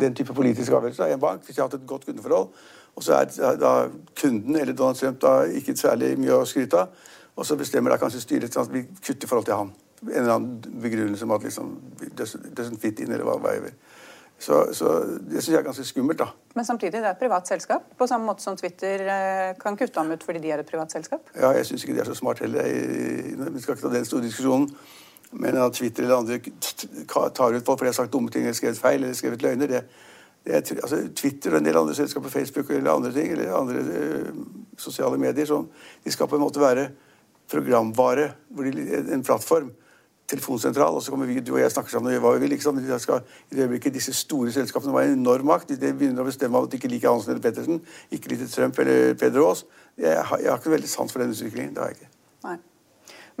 den 0.00 0.14
type 0.14 0.34
politiske 0.34 0.76
avgjørelser 0.76 1.06
i 1.06 1.14
en 1.16 1.20
bank. 1.22 1.44
Hvis 1.44 1.56
de 1.56 1.62
har 1.62 1.68
hatt 1.68 1.78
et 1.78 1.86
godt 1.86 2.04
kundeforhold, 2.06 2.48
og 2.96 3.04
så 3.06 3.20
er 3.20 3.56
da 3.60 3.72
kunden 4.20 4.56
eller 4.56 4.74
Donald 4.76 4.96
Trump 4.96 5.20
da 5.22 5.44
ikke 5.44 5.76
særlig 5.76 6.16
mye 6.18 6.40
å 6.40 6.48
skryte 6.48 6.82
av, 6.82 7.06
og 7.36 7.46
så 7.46 7.56
bestemmer 7.56 7.94
da 7.94 8.00
kanskje 8.00 8.20
styret 8.20 8.56
at 8.56 8.72
vi 8.72 8.82
kutter 8.98 9.24
i 9.24 9.30
forhold 9.30 9.46
til 9.48 9.56
han. 9.56 9.70
En 10.02 10.16
eller 10.16 10.34
annen 10.34 10.80
begrunnelse 10.82 11.24
om 11.24 11.32
at 11.36 11.46
liksom 11.46 11.72
doesn't 12.18 12.80
fit 12.80 13.00
in, 13.00 13.12
eller 13.12 13.24
hva 13.24 13.38
det 13.44 13.56
er. 13.70 13.78
Så, 14.40 14.62
så 14.72 14.92
det 15.20 15.42
syns 15.42 15.52
jeg 15.52 15.58
er 15.58 15.66
ganske 15.66 15.84
skummelt. 15.84 16.18
da. 16.18 16.30
Men 16.56 16.64
samtidig, 16.64 16.94
det 16.96 17.04
er 17.04 17.12
et 17.12 17.20
privat 17.20 17.48
selskap, 17.48 17.90
på 17.98 18.06
samme 18.08 18.24
måte 18.24 18.42
som 18.42 18.56
Twitter 18.56 19.04
eh, 19.04 19.50
kan 19.60 19.76
kutte 19.76 20.00
ham 20.00 20.12
ut 20.14 20.24
fordi 20.24 20.40
de 20.40 20.54
er 20.54 20.62
et 20.62 20.70
privat 20.70 20.92
selskap? 20.92 21.28
Ja, 21.36 21.52
jeg 21.58 21.68
syns 21.68 21.84
ikke 21.84 21.98
de 21.98 22.00
er 22.00 22.08
så 22.08 22.16
smart 22.16 22.40
heller. 22.40 22.64
Vi 22.64 23.60
skal 23.60 23.76
ikke 23.76 23.84
ta 23.84 23.92
den 23.92 24.08
store 24.08 24.24
diskusjonen. 24.24 24.70
Men 25.30 25.58
at 25.62 25.76
Twitter 25.76 26.02
eller 26.02 26.16
andre 26.16 26.38
tar 27.36 27.54
ut 27.54 27.66
folk 27.66 27.78
fordi 27.78 27.86
de 27.86 27.92
har 27.92 27.98
sagt 28.00 28.12
dumme 28.12 28.32
ting 28.32 28.42
eller 28.42 28.56
skrevet 28.58 28.80
feil 28.80 29.04
eller 29.04 29.14
skrevet 29.14 29.44
løgner, 29.44 29.70
det, 29.70 29.82
det 30.46 30.56
er, 30.56 30.80
altså, 30.82 31.02
Twitter 31.14 31.52
og 31.52 31.60
en 31.60 31.68
del 31.68 31.78
andre 31.78 31.94
selskaper, 31.94 32.32
Facebook 32.32 32.70
eller 32.70 32.90
andre 32.90 33.12
ting, 33.14 33.32
eller 33.36 33.52
andre 33.54 33.84
uh, 33.84 34.40
sosiale 34.78 35.20
medier, 35.20 35.46
som, 35.46 35.68
de 36.04 36.12
skal 36.12 36.26
på 36.26 36.40
en 36.40 36.42
måte 36.42 36.62
være 36.62 36.88
programvare, 37.50 38.32
en 38.58 39.22
plattform 39.22 39.70
telefonsentral, 40.30 40.96
og 40.96 41.02
så 41.02 41.12
kommer 41.12 41.28
vi, 41.28 41.40
du 41.44 41.52
og 41.56 41.60
jeg 41.60 41.72
snakker 41.74 41.94
sammen 41.94 42.14
og 42.14 42.24
hva 42.24 42.32
vi 42.36 42.44
vil. 42.44 42.54
Liksom. 42.54 42.78
Skal, 43.02 43.26
I 43.50 43.58
det 43.58 43.66
øyeblikket 43.66 43.96
disse 43.98 44.14
store 44.16 44.52
selskapene 44.54 44.94
var 44.94 45.08
en 45.08 45.18
enorm 45.18 45.50
makt, 45.50 45.74
de 45.74 45.92
begynner 45.92 46.24
å 46.24 46.30
bestemme 46.30 46.62
at 46.62 46.70
de 46.70 46.80
ikke 46.80 46.92
liker 46.92 47.12
Hansen 47.12 47.34
eller 47.34 47.44
Pettersen, 47.44 47.82
ikke 48.14 48.34
liker 48.34 48.50
Trump 48.54 48.78
eller 48.82 49.14
Peder 49.20 49.44
Aas. 49.44 49.66
Jeg, 49.98 50.14
jeg, 50.14 50.50
har 50.50 50.58
ikke 50.58 50.76
veldig 50.78 50.90
sans 50.90 51.12
for 51.12 51.22
den 51.22 51.34
utviklingen. 51.34 51.74
Det 51.76 51.82
har 51.82 51.92
jeg 51.92 52.00
ikke. 52.00 52.12
Nei. 52.46 52.58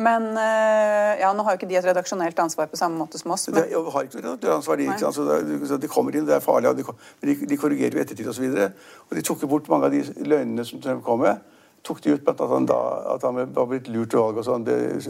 Men 0.00 0.26
eh, 0.40 1.20
ja, 1.20 1.30
Nå 1.36 1.44
har 1.44 1.54
jo 1.54 1.60
ikke 1.60 1.68
de 1.68 1.76
et 1.76 1.84
redaksjonelt 1.84 2.38
ansvar 2.40 2.70
på 2.72 2.78
samme 2.80 2.96
måte 2.96 3.20
som 3.20 3.32
oss. 3.34 3.46
Men... 3.50 3.60
Det, 3.60 3.76
har 3.76 4.06
ikke 4.06 4.24
noe 4.24 4.36
redaksjonsansvar. 4.40 5.44
De, 5.46 5.58
altså, 5.60 5.80
de 5.82 5.90
kommer 5.92 6.16
inn, 6.16 6.26
det 6.28 6.38
er 6.38 6.44
farlig, 6.44 6.72
de, 6.78 6.86
de, 7.26 7.36
de 7.50 7.58
korrigerer 7.60 7.98
jo 7.98 8.04
ettertid 8.04 8.30
osv. 8.32 8.46
Og, 8.48 8.58
så 8.58 9.08
og 9.08 9.18
de 9.18 9.24
tok 9.28 9.44
jo 9.44 9.50
bort 9.52 9.68
mange 9.72 9.90
av 9.90 9.96
de 9.96 10.04
løgnene 10.24 10.66
som 10.66 10.82
Trump 10.82 11.04
kom 11.06 11.24
med. 11.24 11.40
Tok 11.86 12.02
de 12.04 12.16
ut 12.16 12.28
at 12.28 12.40
han, 12.48 12.68
da, 12.68 12.78
at 13.14 13.24
han 13.24 13.40
var 13.56 13.68
blitt 13.68 13.88
lurt 13.92 14.12
til 14.12 14.20
valget, 14.20 14.42
og 14.42 14.48
sånn, 14.48 14.66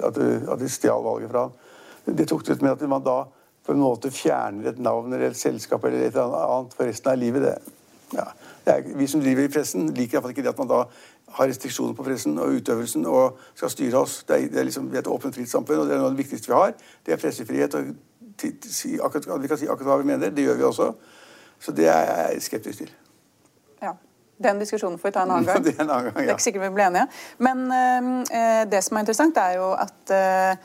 at, 0.06 0.60
de 0.60 0.70
stjal 0.70 1.02
valget 1.06 1.32
fra 1.32 1.48
han. 1.48 1.56
Det 2.06 2.28
tok 2.28 2.46
det 2.46 2.58
ut 2.58 2.62
med 2.64 2.72
at 2.72 2.88
man 2.88 3.04
da 3.04 3.18
på 3.66 3.74
en 3.74 3.82
måte 3.82 4.10
fjerner 4.10 4.70
et 4.70 4.78
navn 4.82 5.12
eller 5.12 5.30
et 5.30 5.38
selskap 5.38 5.84
eller 5.84 6.06
et 6.08 6.16
annet 6.16 6.74
for 6.74 6.88
resten 6.88 7.12
av 7.12 7.18
livet. 7.20 7.44
Det, 7.44 7.74
ja, 8.16 8.26
er, 8.66 8.82
vi 8.96 9.06
som 9.06 9.22
driver 9.22 9.46
i 9.46 9.52
pressen, 9.52 9.90
liker 9.94 10.18
iallfall 10.18 10.34
ikke 10.34 10.44
det 10.46 10.54
at 10.54 10.62
man 10.62 10.70
da 10.70 10.84
har 11.36 11.46
restriksjoner 11.46 11.94
på 11.94 12.06
pressen 12.06 12.38
og 12.42 12.56
utøvelsen 12.58 13.06
og 13.06 13.38
skal 13.54 13.70
styre 13.70 14.00
oss. 14.00 14.22
Det 14.26 14.36
er, 14.36 14.48
det 14.50 14.62
er 14.62 14.66
liksom, 14.66 14.88
vi 14.90 14.98
er 14.98 15.04
et 15.04 15.12
åpent, 15.12 15.36
fritt 15.36 15.50
samfunn, 15.50 15.84
og 15.84 15.86
det 15.86 15.94
er 15.94 16.02
noe 16.02 16.10
av 16.10 16.16
det 16.16 16.24
viktigste 16.24 16.50
vi 16.50 16.56
har. 16.56 16.74
Det 17.06 17.14
er 17.14 17.20
pressefrihet. 17.22 17.76
og 17.78 17.92
si 18.64 18.98
akkurat, 18.98 19.42
Vi 19.42 19.48
kan 19.48 19.58
si 19.58 19.68
akkurat 19.68 19.92
hva 19.92 20.00
vi 20.00 20.08
mener. 20.10 20.30
Det 20.30 20.44
gjør 20.44 20.56
vi 20.56 20.64
også. 20.64 20.92
Så 21.60 21.72
det 21.76 21.88
er 21.88 22.32
jeg 22.32 22.42
skeptisk 22.42 22.78
til. 22.78 22.90
Ja. 23.82 23.92
Den 24.42 24.58
diskusjonen 24.58 24.98
får 24.98 25.08
vi 25.08 25.12
ta 25.12 25.22
en 25.22 25.30
annen 25.30 25.46
gang. 25.50 25.64
det 25.64 25.76
er 25.76 25.82
en 25.84 25.90
annen 25.90 26.04
gang, 26.10 26.16
ja. 26.16 26.20
Det 26.20 26.28
er 26.32 26.38
ikke 26.38 26.48
sikkert 26.48 26.62
vi 26.62 26.74
blir 26.74 26.86
enige. 26.88 27.06
Men 27.38 27.58
øh, 27.68 28.72
det 28.72 28.84
som 28.84 28.96
er 28.96 29.04
interessant, 29.04 29.36
er 29.36 29.58
jo 29.60 29.72
at 29.72 30.14
øh, 30.16 30.56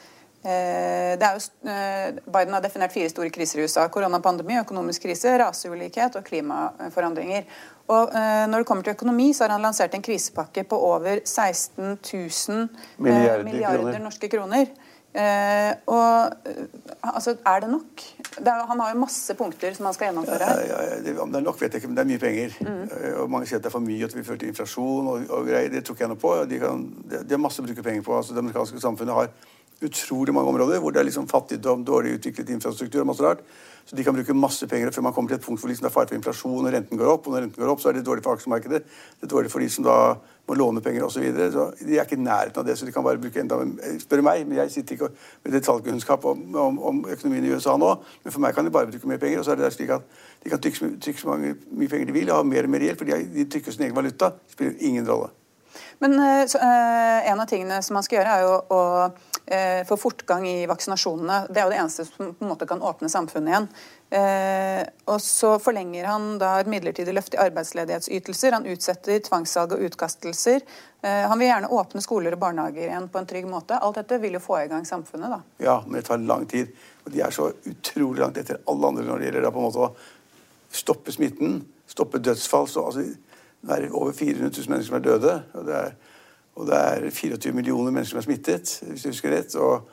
jo, 0.46 1.70
eh, 1.70 2.16
Biden 2.34 2.54
har 2.54 2.62
definert 2.62 2.94
fire 2.94 3.10
store 3.10 3.30
kriser 3.30 3.60
i 3.60 3.66
USA. 3.66 3.88
Koronapandemi, 3.88 4.60
økonomisk 4.62 5.08
krise, 5.08 5.38
raseulikhet 5.42 6.16
og 6.16 6.24
klimaforandringer. 6.24 7.44
Og 7.88 8.10
uh, 8.10 8.48
Når 8.50 8.58
det 8.58 8.66
kommer 8.66 8.84
til 8.84 8.96
økonomi, 8.98 9.34
så 9.34 9.44
har 9.44 9.52
han 9.52 9.62
lansert 9.62 9.94
en 9.94 10.02
krisepakke 10.02 10.64
på 10.64 10.78
over 10.78 11.20
16 11.26 11.98
000 12.14 12.70
milliarder, 12.98 13.44
milliarder 13.44 13.78
kroner. 13.78 14.00
norske 14.00 14.30
kroner. 14.30 14.66
Uh, 15.16 15.72
og 15.86 16.32
altså, 17.04 17.36
Er 17.46 17.60
det 17.60 17.70
nok? 17.70 18.02
Det 18.38 18.48
er, 18.48 18.66
han 18.68 18.80
har 18.80 18.90
jo 18.94 19.00
masse 19.00 19.34
punkter 19.34 19.74
som 19.74 19.86
han 19.86 19.94
skal 19.94 20.08
gjennomføre. 20.08 20.50
Ja, 20.50 20.66
ja, 20.68 20.82
ja, 20.90 21.02
det, 21.04 21.20
om 21.20 21.32
det 21.32 21.40
er 21.40 21.46
nok, 21.46 21.62
vet 21.62 21.74
jeg 21.74 21.84
ikke, 21.84 21.88
men 21.88 21.98
det 21.98 22.04
er 22.04 22.10
mye 22.10 22.20
penger. 22.20 22.58
Mm. 22.62 23.22
Og 23.22 23.30
Mange 23.30 23.48
sier 23.48 23.58
at 23.58 23.64
det 23.64 23.70
er 23.70 23.78
for 23.78 23.86
mye, 23.86 24.04
at 24.04 24.12
det 24.12 24.18
vil 24.18 24.26
føre 24.26 24.38
til 24.38 24.52
inflasjon 24.52 25.08
og, 25.08 25.30
og 25.30 25.46
greier. 25.48 25.70
Det 25.70 25.86
tror 25.86 25.96
ikke 25.96 26.04
jeg 26.04 26.12
noe 26.12 26.24
på. 26.26 26.34
De, 26.50 26.60
kan, 26.60 26.84
de, 27.12 27.22
de 27.22 27.38
har 27.38 27.44
masse 27.46 27.62
å 27.62 27.68
bruke 27.68 27.86
penger 27.86 28.04
på. 28.04 28.18
altså 28.18 28.34
Det 28.34 28.44
amerikanske 28.44 28.82
samfunnet 28.82 29.16
har 29.16 29.30
utrolig 29.84 30.34
mange 30.34 30.52
områder 30.54 30.80
hvor 30.80 30.94
det 30.96 31.02
er 31.02 31.08
liksom 31.10 31.28
fattigdom, 31.28 31.84
dårlig 31.86 32.16
utviklet 32.20 32.54
infrastruktur 32.56 33.02
og 33.04 33.10
masse 33.12 33.24
rart. 33.26 33.42
Så 33.86 33.96
de 33.96 34.04
kan 34.04 34.16
bruke 34.16 34.34
masse 34.34 34.66
penger 34.68 34.90
før 34.92 35.04
man 35.06 35.14
kommer 35.14 35.30
til 35.30 35.38
et 35.38 35.44
punkt 35.46 35.62
hvor 35.62 35.70
liksom 35.70 35.86
det 35.86 35.92
er 35.92 35.94
fare 35.94 36.10
for 36.10 36.18
inflasjon 36.18 36.66
og 36.66 36.74
renten 36.74 36.98
går 36.98 37.10
opp. 37.12 37.28
Og 37.28 37.36
når 37.36 37.44
renten 37.44 37.62
går 37.62 37.70
opp, 37.70 37.84
så 37.84 37.92
er 37.92 38.00
det 38.00 38.06
dårlig 38.08 38.24
for 38.26 38.34
aksjemarkedet. 38.34 38.80
Det 39.20 39.28
er 39.28 39.32
dårlig 39.36 39.52
for 39.54 39.62
de 39.62 39.68
som 39.70 39.86
da 39.86 39.98
må 40.48 40.58
låne 40.58 40.82
penger 40.82 41.06
osv. 41.06 41.20
Så, 41.20 41.22
videre. 41.22 41.52
så 41.54 41.68
de 41.86 42.00
er 42.00 42.08
ikke 42.08 42.18
i 42.18 42.24
nærheten 42.24 42.62
av 42.62 42.66
det, 42.66 42.78
så 42.80 42.88
de 42.88 42.94
kan 42.96 43.06
bare 43.06 43.22
bruke 43.22 43.42
enda 43.42 43.60
Spør 44.02 44.24
meg, 44.26 44.48
men 44.48 44.58
jeg 44.58 44.74
sitter 44.74 44.98
ikke 44.98 45.12
med 45.44 45.54
detaljkunnskap 45.54 46.26
om, 46.32 46.42
om, 46.64 46.82
om, 46.90 47.04
økonomien 47.14 47.46
i 47.46 47.54
USA 47.54 47.78
nå. 47.78 47.92
Men 48.24 48.34
for 48.34 48.46
meg 48.48 48.58
kan 48.58 48.66
de 48.66 48.74
bare 48.74 48.90
bruke 48.90 49.12
mer 49.12 49.22
penger. 49.22 49.44
Og 49.44 49.46
så 49.46 49.54
er 49.54 49.62
det 49.62 49.74
slik 49.78 49.94
at 49.94 50.10
de 50.42 50.54
kan 50.54 50.66
trykke, 50.66 50.92
trykke 51.06 51.22
så 51.22 51.30
mange, 51.30 51.54
mye 51.70 51.92
penger 51.92 52.10
de 52.10 52.18
vil, 52.18 52.34
og 52.34 52.42
ha 52.42 52.50
mer 52.56 52.66
og 52.66 52.74
mer 52.74 52.88
gjeld, 52.88 52.98
for 52.98 53.12
de, 53.12 53.22
de 53.38 53.46
trykker 53.54 53.76
sin 53.76 53.86
egen 53.86 53.98
valuta. 53.98 54.34
Det 54.34 54.58
spiller 54.58 54.82
ingen 54.90 55.06
rolle. 55.10 55.30
Men 56.02 56.18
så, 56.50 56.58
øh, 56.58 57.32
en 57.32 57.40
av 57.40 57.48
tingene 57.50 57.82
som 57.86 58.00
man 58.00 58.04
skal 58.06 58.24
gjøre, 58.24 58.34
er 58.34 58.46
jo 58.46 58.60
å 58.74 58.82
uh, 59.52 59.82
få 59.88 59.98
fortgang 59.98 60.48
i 60.50 60.66
vaksinasjonene. 60.70 61.46
Det 61.50 61.62
er 61.62 61.68
jo 61.68 61.74
det 61.74 61.82
eneste 61.82 62.06
som 62.08 62.32
på 62.34 62.46
en 62.46 62.52
måte 62.52 62.68
kan 62.70 62.82
åpne 62.82 63.10
samfunnet 63.12 63.54
igjen. 63.54 63.68
Uh, 64.16 64.82
og 65.12 65.22
så 65.24 65.56
forlenger 65.60 66.08
han 66.10 66.36
da 66.42 66.56
et 66.62 66.72
midlertidig 66.72 67.16
løft 67.18 67.38
i 67.38 67.42
arbeidsledighetsytelser. 67.44 68.58
Han 68.58 68.68
utsetter 68.72 69.22
tvangssalg 69.28 69.78
og 69.78 69.86
utkastelser. 69.90 70.66
han 71.06 71.38
vil 71.38 71.48
gjerne 71.48 71.70
åpne 71.70 72.02
skoler 72.02 72.34
og 72.34 72.40
barnehager 72.42 72.88
igjen 72.88 73.08
på 73.14 73.20
en 73.22 73.28
trygg 73.30 73.46
måte. 73.46 73.78
Alt 73.78 74.00
dette 74.00 74.18
vil 74.24 74.40
jo 74.40 74.42
få 74.42 74.64
i 74.64 74.70
gang 74.72 74.88
samfunnet, 74.90 75.30
da. 75.30 75.40
Ja, 75.62 75.76
men 75.86 76.00
det 76.00 76.08
tar 76.08 76.18
lang 76.18 76.48
tid. 76.50 76.72
Og 77.06 77.14
de 77.14 77.22
er 77.22 77.34
så 77.36 77.52
utrolig 77.70 78.24
langt 78.24 78.40
etter 78.42 78.58
alle 78.66 78.90
andre 78.90 79.06
når 79.06 79.22
det 79.22 79.28
gjelder 79.28 79.46
da 79.46 79.52
på 79.54 79.62
en 79.62 79.68
måte 79.68 79.86
å 79.86 79.92
stoppe 80.74 81.14
smitten, 81.14 81.60
stoppe 81.88 82.22
dødsfall. 82.26 82.68
Så, 82.68 82.86
altså, 82.90 83.06
det 83.66 83.78
er 83.78 83.94
over 83.94 84.14
400 84.14 84.50
000 84.50 84.70
mennesker 84.70 84.90
som 84.90 84.98
er 85.00 85.06
døde. 85.06 85.36
Og 85.54 85.70
det 85.70 85.78
er, 85.78 85.96
og 86.56 86.68
det 86.70 86.76
er 86.80 87.10
24 87.12 87.54
millioner 87.56 87.92
mennesker 87.92 88.16
som 88.16 88.22
er 88.22 88.26
smittet, 88.26 88.74
hvis 88.88 89.06
jeg 89.06 89.12
husker 89.12 89.34
rett. 89.34 89.56
Og, 89.60 89.90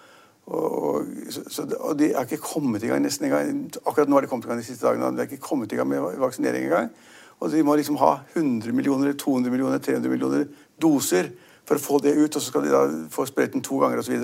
og, 0.47 1.09
så, 1.31 1.67
og, 1.81 1.97
de 1.99 2.13
har 2.15 2.27
ikke 2.29 2.43
kommet 2.43 2.85
i 2.87 2.91
gang 2.91 3.03
nesten 3.03 3.27
engang. 3.27 3.65
Akkurat 3.83 4.11
nå 4.11 4.19
har 4.19 4.27
de 4.27 4.31
kommet 4.31 4.47
i 4.47 4.53
gang 4.53 4.63
de 4.63 4.67
siste 4.67 4.87
dagene. 4.87 5.11
De 5.11 5.25
har 5.25 5.31
ikke 5.31 5.43
kommet 5.43 5.73
i 5.73 5.79
gang 5.81 5.91
med 5.91 6.21
vaksinering 6.23 6.69
engang. 6.69 6.93
Og 7.43 7.51
de 7.51 7.65
må 7.67 7.75
liksom 7.75 7.99
ha 7.99 8.13
100 8.37 8.71
millioner, 8.73 9.17
200 9.19 9.51
millioner, 9.51 9.83
300 9.83 10.13
millioner 10.13 10.47
doser 10.83 11.33
for 11.73 11.81
å 11.81 11.85
få 11.85 11.99
det 12.05 12.13
ut. 12.17 12.37
Og 12.37 12.43
så 12.43 12.51
skal 12.51 12.67
de 12.67 12.73
da 12.73 12.83
få 13.13 13.25
sprøyten 13.29 13.65
to 13.65 13.79
ganger 13.81 14.03
osv. 14.03 14.15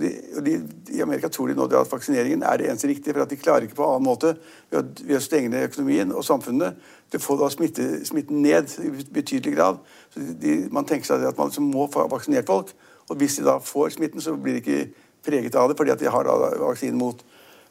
I 0.00 1.02
Amerika 1.04 1.30
tror 1.32 1.50
de 1.50 1.56
nå 1.58 1.68
at 1.68 1.92
vaksineringen 1.92 2.44
er 2.46 2.60
det 2.60 2.68
eneste 2.70 2.90
riktige, 2.90 3.14
for 3.14 3.26
at 3.26 3.32
de 3.32 3.40
klarer 3.40 3.66
ikke 3.66 3.78
på 3.78 3.88
annen 3.88 4.06
måte 4.06 4.34
ved 4.70 4.80
å, 4.80 4.84
ved 5.04 5.18
å 5.18 5.24
stenge 5.24 5.52
ned 5.52 5.68
økonomien 5.70 6.14
og 6.14 6.24
samfunnet 6.26 6.80
til 7.12 7.20
å 7.20 7.24
få 7.24 7.38
da 7.40 7.50
smitte, 7.52 7.88
smitten 8.08 8.42
ned 8.44 8.72
i 8.82 8.92
betydelig 9.14 9.56
grad. 9.56 9.80
Så 10.14 10.24
de, 10.42 10.58
Man 10.72 10.88
tenker 10.88 11.08
seg 11.08 11.26
at 11.28 11.38
man 11.38 11.52
liksom 11.52 11.70
må 11.72 11.88
få 11.92 12.06
vaksinert 12.12 12.48
folk. 12.50 12.72
Og 13.06 13.18
hvis 13.20 13.38
de 13.38 13.46
da 13.46 13.58
får 13.62 13.94
smitten, 13.96 14.22
så 14.22 14.34
blir 14.34 14.58
de 14.58 14.64
ikke 14.64 15.06
preget 15.26 15.58
av 15.58 15.70
det 15.70 15.76
fordi 15.78 15.94
at 15.94 16.02
de 16.02 16.10
har 16.10 16.26
da 16.26 16.54
vaksinen 16.62 16.98
mot. 16.98 17.20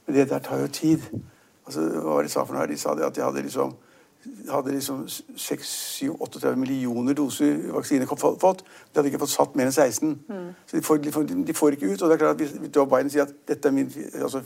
Men 0.06 0.16
det 0.16 0.30
der 0.30 0.44
tar 0.44 0.62
jo 0.62 0.72
tid. 0.72 1.04
Altså, 1.66 1.82
hva 1.82 2.14
var 2.14 2.24
det 2.24 2.30
de 2.30 2.36
sa 2.36 2.46
for 2.46 2.56
noe 2.56 2.64
her? 2.64 2.72
De 2.72 2.80
sa 2.80 2.94
det 2.96 3.08
at 3.08 3.18
de 3.18 3.24
hadde 3.26 3.44
liksom 3.48 3.74
hadde 4.50 4.76
liksom 4.76 5.06
6-38 5.08 6.56
millioner 6.56 7.14
doser 7.18 7.58
vaksine 7.74 8.08
fått. 8.08 8.64
De 8.66 9.00
hadde 9.00 9.12
ikke 9.12 9.22
fått 9.24 9.34
satt 9.34 9.56
mer 9.56 9.70
enn 9.70 9.76
16. 9.76 10.14
Mm. 10.28 10.48
Så 10.66 10.78
de 10.78 10.84
får, 10.86 11.02
de, 11.04 11.12
får, 11.12 11.28
de 11.48 11.58
får, 11.58 11.78
ikke 11.78 11.94
ut. 11.94 12.02
Og 12.02 12.10
det 12.10 12.16
er 12.16 12.24
klart 12.24 12.42
at 12.42 12.42
Hvis 12.42 12.76
Joe 12.76 12.88
Biden 12.90 13.12
sier 13.14 13.28
at 13.28 13.36
dette 13.48 13.70
er 13.70 13.76
min, 13.76 13.92
altså, 14.22 14.42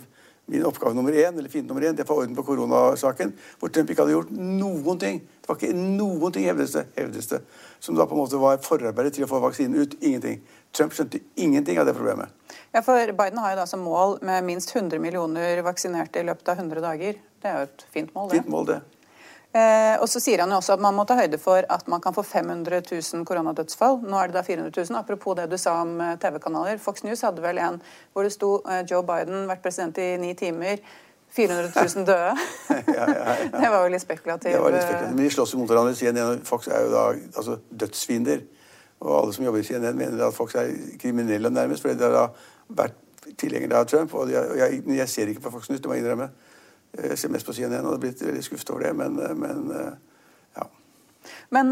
min 0.50 0.66
oppgave 0.66 0.96
nummer 0.98 1.14
én, 1.14 1.38
eller 1.38 1.50
fiende 1.50 1.70
nummer 1.72 1.86
én, 1.88 1.96
det 1.96 2.04
er 2.04 2.10
å 2.10 2.14
få 2.14 2.22
orden 2.24 2.36
på 2.36 2.46
koronasaken, 2.48 3.34
hvor 3.60 3.72
Trump 3.74 3.90
ikke 3.90 4.06
hadde 4.06 4.16
gjort 4.18 4.32
noen 4.34 5.00
ting 5.00 5.20
Det 5.22 5.50
var 5.52 5.60
ikke 5.60 5.74
noen 5.78 6.34
ting, 6.34 6.46
hevdes 6.50 6.76
det, 6.76 6.86
hevdes 6.98 7.30
det 7.34 7.44
som 7.80 7.96
da 7.96 8.06
på 8.06 8.16
en 8.16 8.22
måte 8.22 8.40
var 8.40 8.60
forarbeidet 8.64 9.16
til 9.16 9.26
å 9.26 9.30
få 9.30 9.40
vaksinen 9.44 9.80
ut. 9.80 9.96
Ingenting. 10.04 10.42
Trump 10.76 10.94
skjønte 10.94 11.22
ingenting 11.40 11.80
av 11.80 11.88
det 11.88 11.96
problemet. 11.98 12.34
Ja, 12.74 12.84
for 12.86 13.14
Biden 13.18 13.40
har 13.42 13.56
jo 13.56 13.62
da 13.62 13.66
som 13.70 13.82
mål 13.86 14.20
med 14.26 14.46
minst 14.46 14.76
100 14.76 15.00
millioner 15.02 15.64
vaksinerte 15.66 16.22
i 16.22 16.28
løpet 16.28 16.52
av 16.52 16.60
100 16.60 16.84
dager. 16.84 17.22
Det 17.40 17.50
er 17.50 17.62
jo 17.62 17.70
et 17.70 17.86
fint 17.94 18.12
mål, 18.16 18.30
det. 18.30 18.42
Fint 18.42 18.52
mål, 18.52 18.68
det. 18.74 18.80
Eh, 19.50 19.96
og 19.98 20.06
så 20.06 20.20
sier 20.22 20.44
han 20.44 20.52
jo 20.54 20.60
også 20.60 20.76
at 20.76 20.82
man 20.84 20.94
må 20.94 21.08
ta 21.10 21.16
høyde 21.18 21.40
for 21.42 21.66
at 21.74 21.88
man 21.90 22.02
kan 22.04 22.14
få 22.14 22.22
500 22.22 22.84
000 22.86 23.26
koronadødsfall. 23.26 23.98
Nå 24.06 24.20
er 24.22 24.30
det 24.30 24.38
da 24.38 24.44
400 24.46 24.70
000. 24.76 25.00
Apropos 25.00 25.38
det 25.40 25.48
du 25.50 25.58
sa 25.58 25.80
om 25.82 25.96
eh, 26.06 26.16
TV-kanaler. 26.22 26.78
Fox 26.78 27.02
News 27.04 27.26
hadde 27.26 27.42
vel 27.42 27.58
en 27.58 27.80
hvor 28.14 28.28
det 28.28 28.34
sto 28.36 28.60
eh, 28.70 28.84
Joe 28.86 29.02
Biden 29.08 29.48
vært 29.50 29.64
president 29.66 29.98
i 29.98 30.12
ni 30.22 30.36
timer. 30.38 30.84
400 31.34 31.72
000 31.74 32.06
døde. 32.06 32.30
ja, 32.98 33.06
ja, 33.06 33.26
ja. 33.26 33.50
Det 33.54 33.72
var 33.74 33.84
jo 33.86 33.90
litt 33.94 34.06
spekulativt. 34.06 34.54
Det 34.54 34.62
var 34.62 34.74
litt 34.74 34.86
spekulativt. 34.86 35.16
Men 35.16 35.26
de 35.26 35.34
slåss 35.34 35.54
jo 35.54 35.62
mot 35.62 35.70
hverandre. 35.70 35.98
CNN 35.98 36.46
Fox 36.46 36.70
er 36.70 36.86
jo 36.86 36.94
da 36.94 37.04
altså, 37.14 37.58
dødsfiender. 37.70 38.46
Og 39.00 39.12
alle 39.16 39.34
som 39.34 39.46
jobber 39.46 39.62
i 39.62 39.66
CNN, 39.66 39.98
mener 39.98 40.26
at 40.28 40.36
Fox 40.36 40.58
er 40.60 40.74
kriminelle 41.00 41.50
nærmest, 41.50 41.86
fordi 41.86 41.98
de 42.02 42.10
har 42.12 42.34
vært 42.76 42.98
tilhengere 43.40 43.82
av 43.82 43.90
Trump. 43.90 44.14
Og 44.14 44.30
jeg, 44.30 44.58
jeg, 44.60 44.82
jeg 44.98 45.10
ser 45.10 45.34
ikke 45.34 45.46
på 45.48 45.54
Fox 45.58 45.70
News, 45.70 45.82
det 45.82 45.90
må 45.90 45.98
jeg 45.98 46.06
innrømme. 46.06 46.30
Jeg 46.98 47.18
ser 47.18 47.30
mest 47.30 47.46
på 47.46 47.54
CNN 47.54 47.86
og 47.86 47.94
har 47.94 48.02
blitt 48.02 48.24
veldig 48.26 48.44
skuffet 48.44 48.70
over 48.74 48.88
det, 48.88 48.96
men, 48.98 49.20
men 49.40 49.68
ja. 49.74 49.90
Men, 51.50 51.72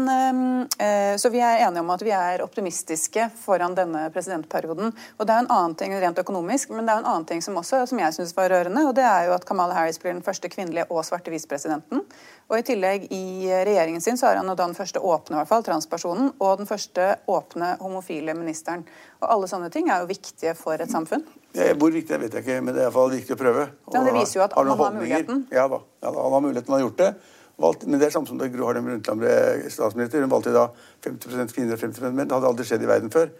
så 1.18 1.30
vi 1.32 1.40
er 1.42 1.64
enige 1.66 1.82
om 1.82 1.90
at 1.94 2.02
vi 2.04 2.12
er 2.14 2.42
optimistiske 2.44 3.28
foran 3.40 3.74
denne 3.74 4.04
presidentperioden. 4.14 4.92
Og 5.16 5.26
det 5.26 5.34
er 5.34 5.44
en 5.44 5.50
annen 5.54 5.76
ting 5.78 5.94
rent 5.98 6.18
økonomisk, 6.20 6.72
men 6.74 6.86
det 6.86 6.94
er 6.94 7.02
en 7.02 7.08
annen 7.12 7.26
ting 7.28 7.42
som 7.44 7.56
også, 7.58 7.84
som 7.90 8.00
jeg 8.02 8.16
syns 8.16 8.34
var 8.36 8.50
rørende. 8.52 8.84
og 8.86 8.94
Det 8.98 9.06
er 9.06 9.28
jo 9.28 9.36
at 9.36 9.46
Kamala 9.48 9.76
Harris 9.76 9.98
blir 10.02 10.12
den 10.12 10.24
første 10.26 10.50
kvinnelige 10.52 10.86
og 10.90 11.04
svarte 11.06 11.32
visepresidenten. 11.32 12.04
Og 12.48 12.58
i 12.58 12.64
tillegg 12.64 13.08
i 13.12 13.48
regjeringen 13.50 14.00
sin 14.04 14.16
så 14.16 14.30
har 14.30 14.38
han 14.40 14.48
da 14.48 14.56
den 14.60 14.76
første 14.76 15.00
åpne 15.04 15.36
i 15.36 15.38
hvert 15.40 15.50
fall, 15.50 15.64
transpersonen 15.66 16.30
og 16.38 16.62
den 16.62 16.68
første 16.68 17.10
åpne 17.28 17.74
homofile 17.82 18.34
ministeren. 18.38 18.86
Og 19.20 19.28
alle 19.34 19.50
sånne 19.50 19.68
ting 19.74 19.90
er 19.92 20.04
jo 20.04 20.08
viktige 20.10 20.54
for 20.56 20.80
et 20.80 20.92
samfunn. 20.92 21.26
Ja, 21.56 21.72
hvor 21.76 21.92
viktig 21.92 22.14
det 22.14 22.22
vet 22.24 22.38
jeg 22.38 22.46
ikke, 22.46 22.60
men 22.62 22.74
det 22.74 22.82
er 22.82 22.86
i 22.86 22.88
hvert 22.88 22.96
fall 22.96 23.12
viktig 23.12 23.36
å 23.36 23.40
prøve. 23.40 23.66
Ja, 23.92 24.04
det 24.06 24.14
viser 24.16 24.40
jo 24.40 24.46
at 24.46 24.56
han 24.56 24.72
har 24.72 24.96
muligheten. 24.96 25.42
Ja 25.52 25.66
da, 25.68 25.82
ja, 26.00 26.08
da, 26.12 26.16
han 26.22 26.38
har 26.38 26.44
muligheten, 26.44 26.72
han 26.72 26.78
har 26.78 26.86
gjort 26.86 27.02
det. 27.02 27.10
Valgt, 27.58 27.86
men 27.86 27.98
det 27.98 28.06
er 28.06 28.14
samme 28.14 28.30
som 28.30 28.38
da 28.38 28.46
Gro 28.52 28.68
Harlem 28.68 28.86
Brundtland 28.86 29.22
ble 29.22 29.32
statsminister. 29.72 30.22
Hun 30.22 30.30
valgte 30.30 30.54
da 30.54 30.68
50 31.06 31.54
kvinner 31.56 31.74
og 31.74 31.82
50 31.82 32.12
menn. 32.12 32.28
Det 32.28 32.36
hadde 32.36 32.52
aldri 32.52 32.66
skjedd 32.68 32.84
i 32.86 32.90
verden 32.90 33.10
før. 33.10 33.32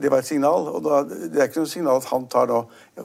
Det 0.00 0.10
var 0.10 0.24
et 0.24 0.26
signal. 0.26 0.66
og 0.72 0.82
da, 0.82 1.04
Det 1.06 1.38
er 1.38 1.46
ikke 1.46 1.62
noe 1.62 1.70
signal 1.70 2.00
at 2.00 2.08
han 2.10 2.26
tar 2.32 2.50
da, 2.50 2.64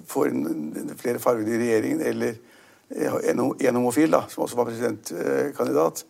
får 0.10 0.32
inn 0.32 0.96
flere 0.98 1.22
farger 1.22 1.52
i 1.54 1.60
regjeringen, 1.62 2.02
eller 2.02 2.40
en, 2.90 3.46
en 3.54 3.80
homofil, 3.80 4.10
da, 4.14 4.26
som 4.30 4.46
også 4.46 4.58
var 4.58 4.70
presidentkandidat. 4.72 6.06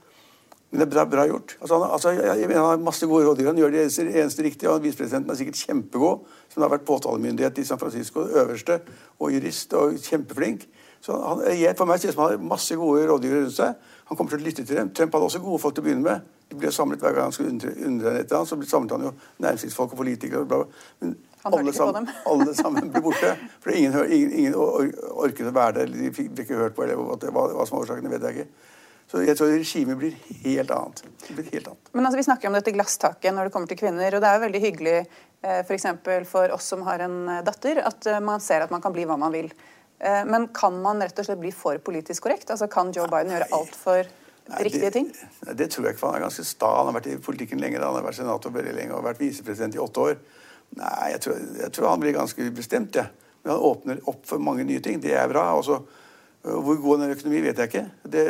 Men 0.72 0.82
det 0.82 0.88
er 0.88 0.92
bra, 0.92 1.06
bra 1.08 1.26
gjort. 1.30 1.58
Altså, 1.62 1.78
han, 1.80 1.92
altså, 1.96 2.12
jeg 2.12 2.48
mener, 2.50 2.62
han 2.62 2.70
har 2.70 2.82
masse 2.84 3.08
gode 3.08 3.28
rådgivere. 3.28 3.54
Han 3.54 3.60
gjør 3.62 3.76
det 3.76 3.82
eneste, 3.86 4.08
eneste 4.12 4.44
riktige. 4.44 4.70
og 4.72 4.84
Visepresidenten 4.84 5.32
er 5.32 5.40
sikkert 5.40 5.62
kjempegod, 5.62 6.26
som 6.52 6.66
har 6.66 6.74
vært 6.74 6.88
påtalemyndighet 6.88 7.62
i 7.62 7.68
San 7.68 7.80
Francisco, 7.80 8.26
øverste, 8.28 8.80
og 9.20 9.32
jurist 9.32 9.74
og 9.74 10.00
kjempeflink. 10.04 10.66
Så 11.06 11.16
han, 11.22 11.44
jeg, 11.54 11.78
For 11.78 11.88
meg 11.88 12.02
ser 12.02 12.10
det 12.10 12.16
ut 12.16 12.18
som 12.18 12.26
han 12.26 12.34
har 12.34 12.50
masse 12.56 12.76
gode 12.76 13.06
rådgivere 13.08 13.46
rundt 13.46 13.56
seg. 13.56 13.94
Han 14.06 14.18
kommer 14.18 14.36
til 14.36 14.44
å 14.44 14.46
lytte 14.46 14.66
til 14.66 14.78
dem. 14.78 14.92
Trump 14.94 15.16
hadde 15.18 15.30
også 15.30 15.42
gode 15.42 15.62
folk 15.64 15.76
til 15.78 15.82
å 15.82 15.88
begynne 15.88 16.06
med. 16.06 16.34
De 16.52 16.58
ble 16.62 16.72
samlet 16.74 17.02
hver 17.02 17.16
gang 17.16 17.30
han 17.30 17.34
skulle 17.34 17.56
undre, 17.56 18.12
et 18.20 18.28
eller 18.28 18.42
annet. 18.42 18.52
Så 18.52 18.70
samlet 18.70 18.94
han 18.94 19.08
jo 19.08 19.14
næringslivsfolk 19.42 19.96
og 19.96 20.02
politikere. 20.04 20.44
Og 20.44 20.52
bla, 20.52 20.60
bla. 20.62 20.92
Men 21.02 21.16
alle 21.50 21.74
sammen, 21.74 22.10
alle 22.32 22.54
sammen 22.58 22.94
ble 22.94 23.02
borte. 23.06 23.34
For 23.64 23.74
ingen, 23.74 23.98
ingen, 24.06 24.38
ingen 24.44 24.56
orket 24.60 25.50
å 25.50 25.56
være 25.56 25.80
der. 25.82 25.92
De 25.94 26.14
fikk 26.14 26.46
ikke 26.46 26.62
hørt 26.62 26.78
på 26.78 26.86
eller 26.86 27.02
hva, 27.02 27.18
hva 27.18 27.66
som 27.66 27.80
var 27.80 27.88
årsaken. 27.88 28.12
Vet 28.14 28.30
jeg 28.30 28.46
ikke. 28.46 28.72
Så 29.10 29.22
jeg 29.22 29.38
tror 29.38 29.52
regimet 29.54 30.00
blir 30.02 30.16
helt 30.46 30.72
annet. 30.74 31.04
Blir 31.30 31.50
helt 31.52 31.70
annet. 31.74 31.94
Men 31.94 32.06
altså, 32.06 32.22
Vi 32.22 32.28
snakker 32.30 32.50
om 32.50 32.58
dette 32.58 32.74
glasstaket 32.74 33.34
når 33.34 33.50
det 33.50 33.56
kommer 33.58 33.70
til 33.70 33.82
kvinner. 33.82 34.18
og 34.18 34.22
Det 34.22 34.30
er 34.30 34.38
jo 34.38 34.46
veldig 34.48 34.62
hyggelig 34.64 34.98
f.eks. 35.06 35.68
for, 35.68 35.76
eksempel 35.78 36.26
for 36.30 36.54
oss 36.56 36.74
som 36.74 36.86
har 36.88 37.06
en 37.06 37.20
datter, 37.46 37.82
at 37.86 38.10
man 38.26 38.42
ser 38.42 38.66
at 38.66 38.74
man 38.74 38.82
kan 38.82 38.94
bli 38.94 39.06
hva 39.06 39.18
man 39.22 39.34
vil. 39.34 39.52
Men 40.00 40.50
kan 40.54 40.76
man 40.84 41.00
rett 41.00 41.20
og 41.22 41.26
slett 41.26 41.40
bli 41.40 41.54
for 41.56 41.80
politisk 41.80 42.26
korrekt? 42.26 42.50
Altså 42.52 42.68
Kan 42.68 42.90
Joe 42.94 43.08
Biden 43.08 43.32
gjøre 43.32 43.48
alt 43.56 43.78
for 43.80 44.04
riktige 44.60 44.92
ting? 44.92 45.08
Det, 45.42 45.56
det 45.58 45.70
tror 45.72 45.88
jeg 45.88 45.96
ikke. 45.96 46.06
Han 46.08 46.18
er 46.18 46.26
ganske 46.26 46.46
sta. 46.46 46.72
Han 46.82 46.90
har 46.90 46.98
vært 46.98 47.08
i 47.14 47.20
politikken 47.24 47.62
lenge. 47.64 47.80
Han 47.80 47.96
har 47.96 48.06
vært 48.06 48.20
senator 48.20 48.54
veldig 48.54 48.74
lenge 48.76 48.98
og 48.98 49.06
vært 49.08 49.22
visepresident 49.24 49.78
i 49.78 49.82
åtte 49.82 50.04
år. 50.04 50.20
Nei, 50.76 51.12
jeg 51.14 51.22
tror, 51.24 51.40
jeg 51.62 51.72
tror 51.78 51.90
han 51.94 52.04
blir 52.04 52.18
ganske 52.18 52.50
bestemt, 52.56 53.00
jeg. 53.00 53.08
Ja. 53.08 53.26
Men 53.46 53.54
han 53.54 53.66
åpner 53.70 54.00
opp 54.10 54.24
for 54.26 54.42
mange 54.42 54.66
nye 54.66 54.82
ting. 54.82 54.98
Det 55.02 55.14
er 55.14 55.30
bra. 55.30 55.52
Også, 55.54 55.80
hvor 56.42 56.80
god 56.82 56.98
han 56.98 57.06
er 57.06 57.14
i 57.14 57.18
økonomi, 57.18 57.42
vet 57.46 57.62
jeg 57.62 57.72
ikke. 57.72 57.86
Det, 58.04 58.24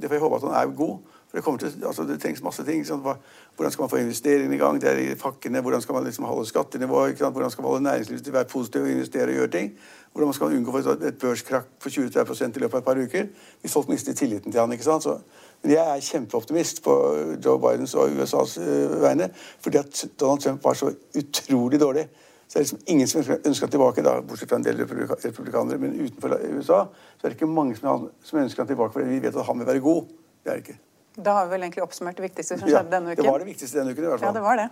det 0.00 0.08
får 0.08 0.16
jeg 0.16 0.24
håpe 0.24 0.38
at 0.38 0.46
han 0.48 0.56
er 0.58 0.76
god. 0.78 1.18
For 1.40 1.56
det, 1.56 1.72
til, 1.72 1.86
altså 1.86 2.04
det 2.04 2.18
trengs 2.20 2.42
masse 2.44 2.64
ting. 2.64 2.84
Hva, 2.84 3.14
hvordan 3.56 3.72
skal 3.72 3.82
man 3.82 3.90
få 3.90 3.96
investeringene 3.96 4.54
i 4.54 4.58
gang? 4.58 4.80
Det 4.80 4.90
er 4.90 4.98
i 4.98 5.14
pakkene. 5.14 5.60
Hvordan 5.60 5.80
skal 5.80 5.94
man 5.94 6.04
liksom 6.04 6.24
holde 6.24 6.46
skattenivået? 6.46 7.16
Hvordan 7.16 7.50
skal 7.50 7.62
man 7.62 7.70
holde 7.70 7.84
næringslivet 7.84 8.24
til 8.24 8.34
å 8.34 8.36
være 8.36 8.50
positiv 8.52 8.82
og 8.82 8.90
investere 8.90 9.30
og 9.30 9.38
gjøre 9.40 9.52
ting? 9.54 9.70
Hvordan 10.12 10.34
skal 10.36 10.50
man 10.50 10.56
unngå 10.56 10.82
et 10.92 11.18
børskrakk 11.18 11.70
på 11.80 11.88
20-30 11.88 12.56
i 12.56 12.60
løpet 12.60 12.74
av 12.74 12.78
et 12.82 12.84
par 12.84 13.00
uker? 13.00 13.30
Hvis 13.60 13.72
folk 13.72 13.88
mister 13.88 14.12
tilliten 14.12 14.52
til 14.52 14.60
han, 14.60 14.72
ikke 14.72 14.84
sant? 14.84 15.06
Så, 15.08 15.16
men 15.62 15.72
jeg 15.72 15.80
er 15.80 16.04
kjempeoptimist 16.04 16.82
på 16.84 16.98
Joe 17.44 17.56
Bidens 17.62 17.94
og 17.94 18.12
USAs 18.12 18.58
uh, 18.58 18.66
eh, 18.66 19.00
vegne. 19.00 19.30
Fordi 19.60 19.80
at 19.80 20.04
Donald 20.20 20.44
Trump 20.44 20.64
var 20.64 20.76
så 20.76 20.92
utrolig 21.16 21.80
dårlig. 21.80 22.08
Så 22.48 22.58
det 22.58 22.60
er 22.60 22.66
liksom 22.66 22.84
ingen 22.86 23.08
som 23.08 23.24
ønsker 23.24 23.66
han 23.66 23.72
tilbake, 23.72 24.02
da, 24.04 24.18
bortsett 24.20 24.50
fra 24.50 24.60
en 24.60 24.64
del 24.66 24.84
republikanere. 24.84 25.78
Men 25.80 25.96
utenfor 25.96 26.36
USA 26.52 26.84
så 26.92 27.24
er 27.24 27.30
det 27.30 27.38
ikke 27.38 27.48
mange 27.48 27.76
som, 27.80 28.10
ønsker 28.34 28.66
han 28.66 28.68
tilbake, 28.68 28.92
fordi 28.92 29.08
vi 29.08 29.22
vet 29.24 29.36
at 29.36 29.46
han 29.48 29.58
vil 29.58 29.66
være 29.72 29.80
god. 29.80 30.10
Det 30.44 30.50
er 30.50 30.58
det 30.58 30.66
ikke. 30.66 30.80
Da 31.14 31.36
har 31.36 31.46
vi 31.46 31.56
vel 31.56 31.66
egentlig 31.66 31.84
oppsummert 31.84 32.16
det 32.16 32.24
viktigste 32.28 32.56
som 32.58 32.68
skjedde 32.68 32.90
denne 32.92 33.12
uken. 33.12 33.24
Det 33.24 33.30
var 33.30 33.44
det 33.44 33.50
viktigste 33.50 33.82
denne 33.82 33.92
uken 33.92 34.04
i 34.04 34.10
hvert 34.12 34.22
fall. 34.22 34.30
Ja, 34.30 34.36
det 34.38 34.44
var 34.46 34.60
det. 34.62 34.68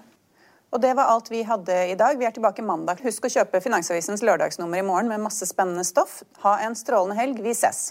Og 0.71 0.81
det 0.81 0.93
var 0.95 1.11
alt 1.11 1.31
vi 1.31 1.43
hadde 1.43 1.77
i 1.91 1.97
dag. 1.99 2.19
Vi 2.19 2.27
er 2.29 2.35
tilbake 2.37 2.63
mandag. 2.63 3.03
Husk 3.03 3.27
å 3.27 3.33
kjøpe 3.33 3.61
Finansavisens 3.65 4.23
lørdagsnummer 4.23 4.79
i 4.79 4.87
morgen 4.87 5.11
med 5.11 5.25
masse 5.25 5.49
spennende 5.51 5.85
stoff. 5.85 6.21
Ha 6.45 6.61
en 6.67 6.79
strålende 6.79 7.19
helg. 7.19 7.43
Vi 7.43 7.57
ses. 7.59 7.91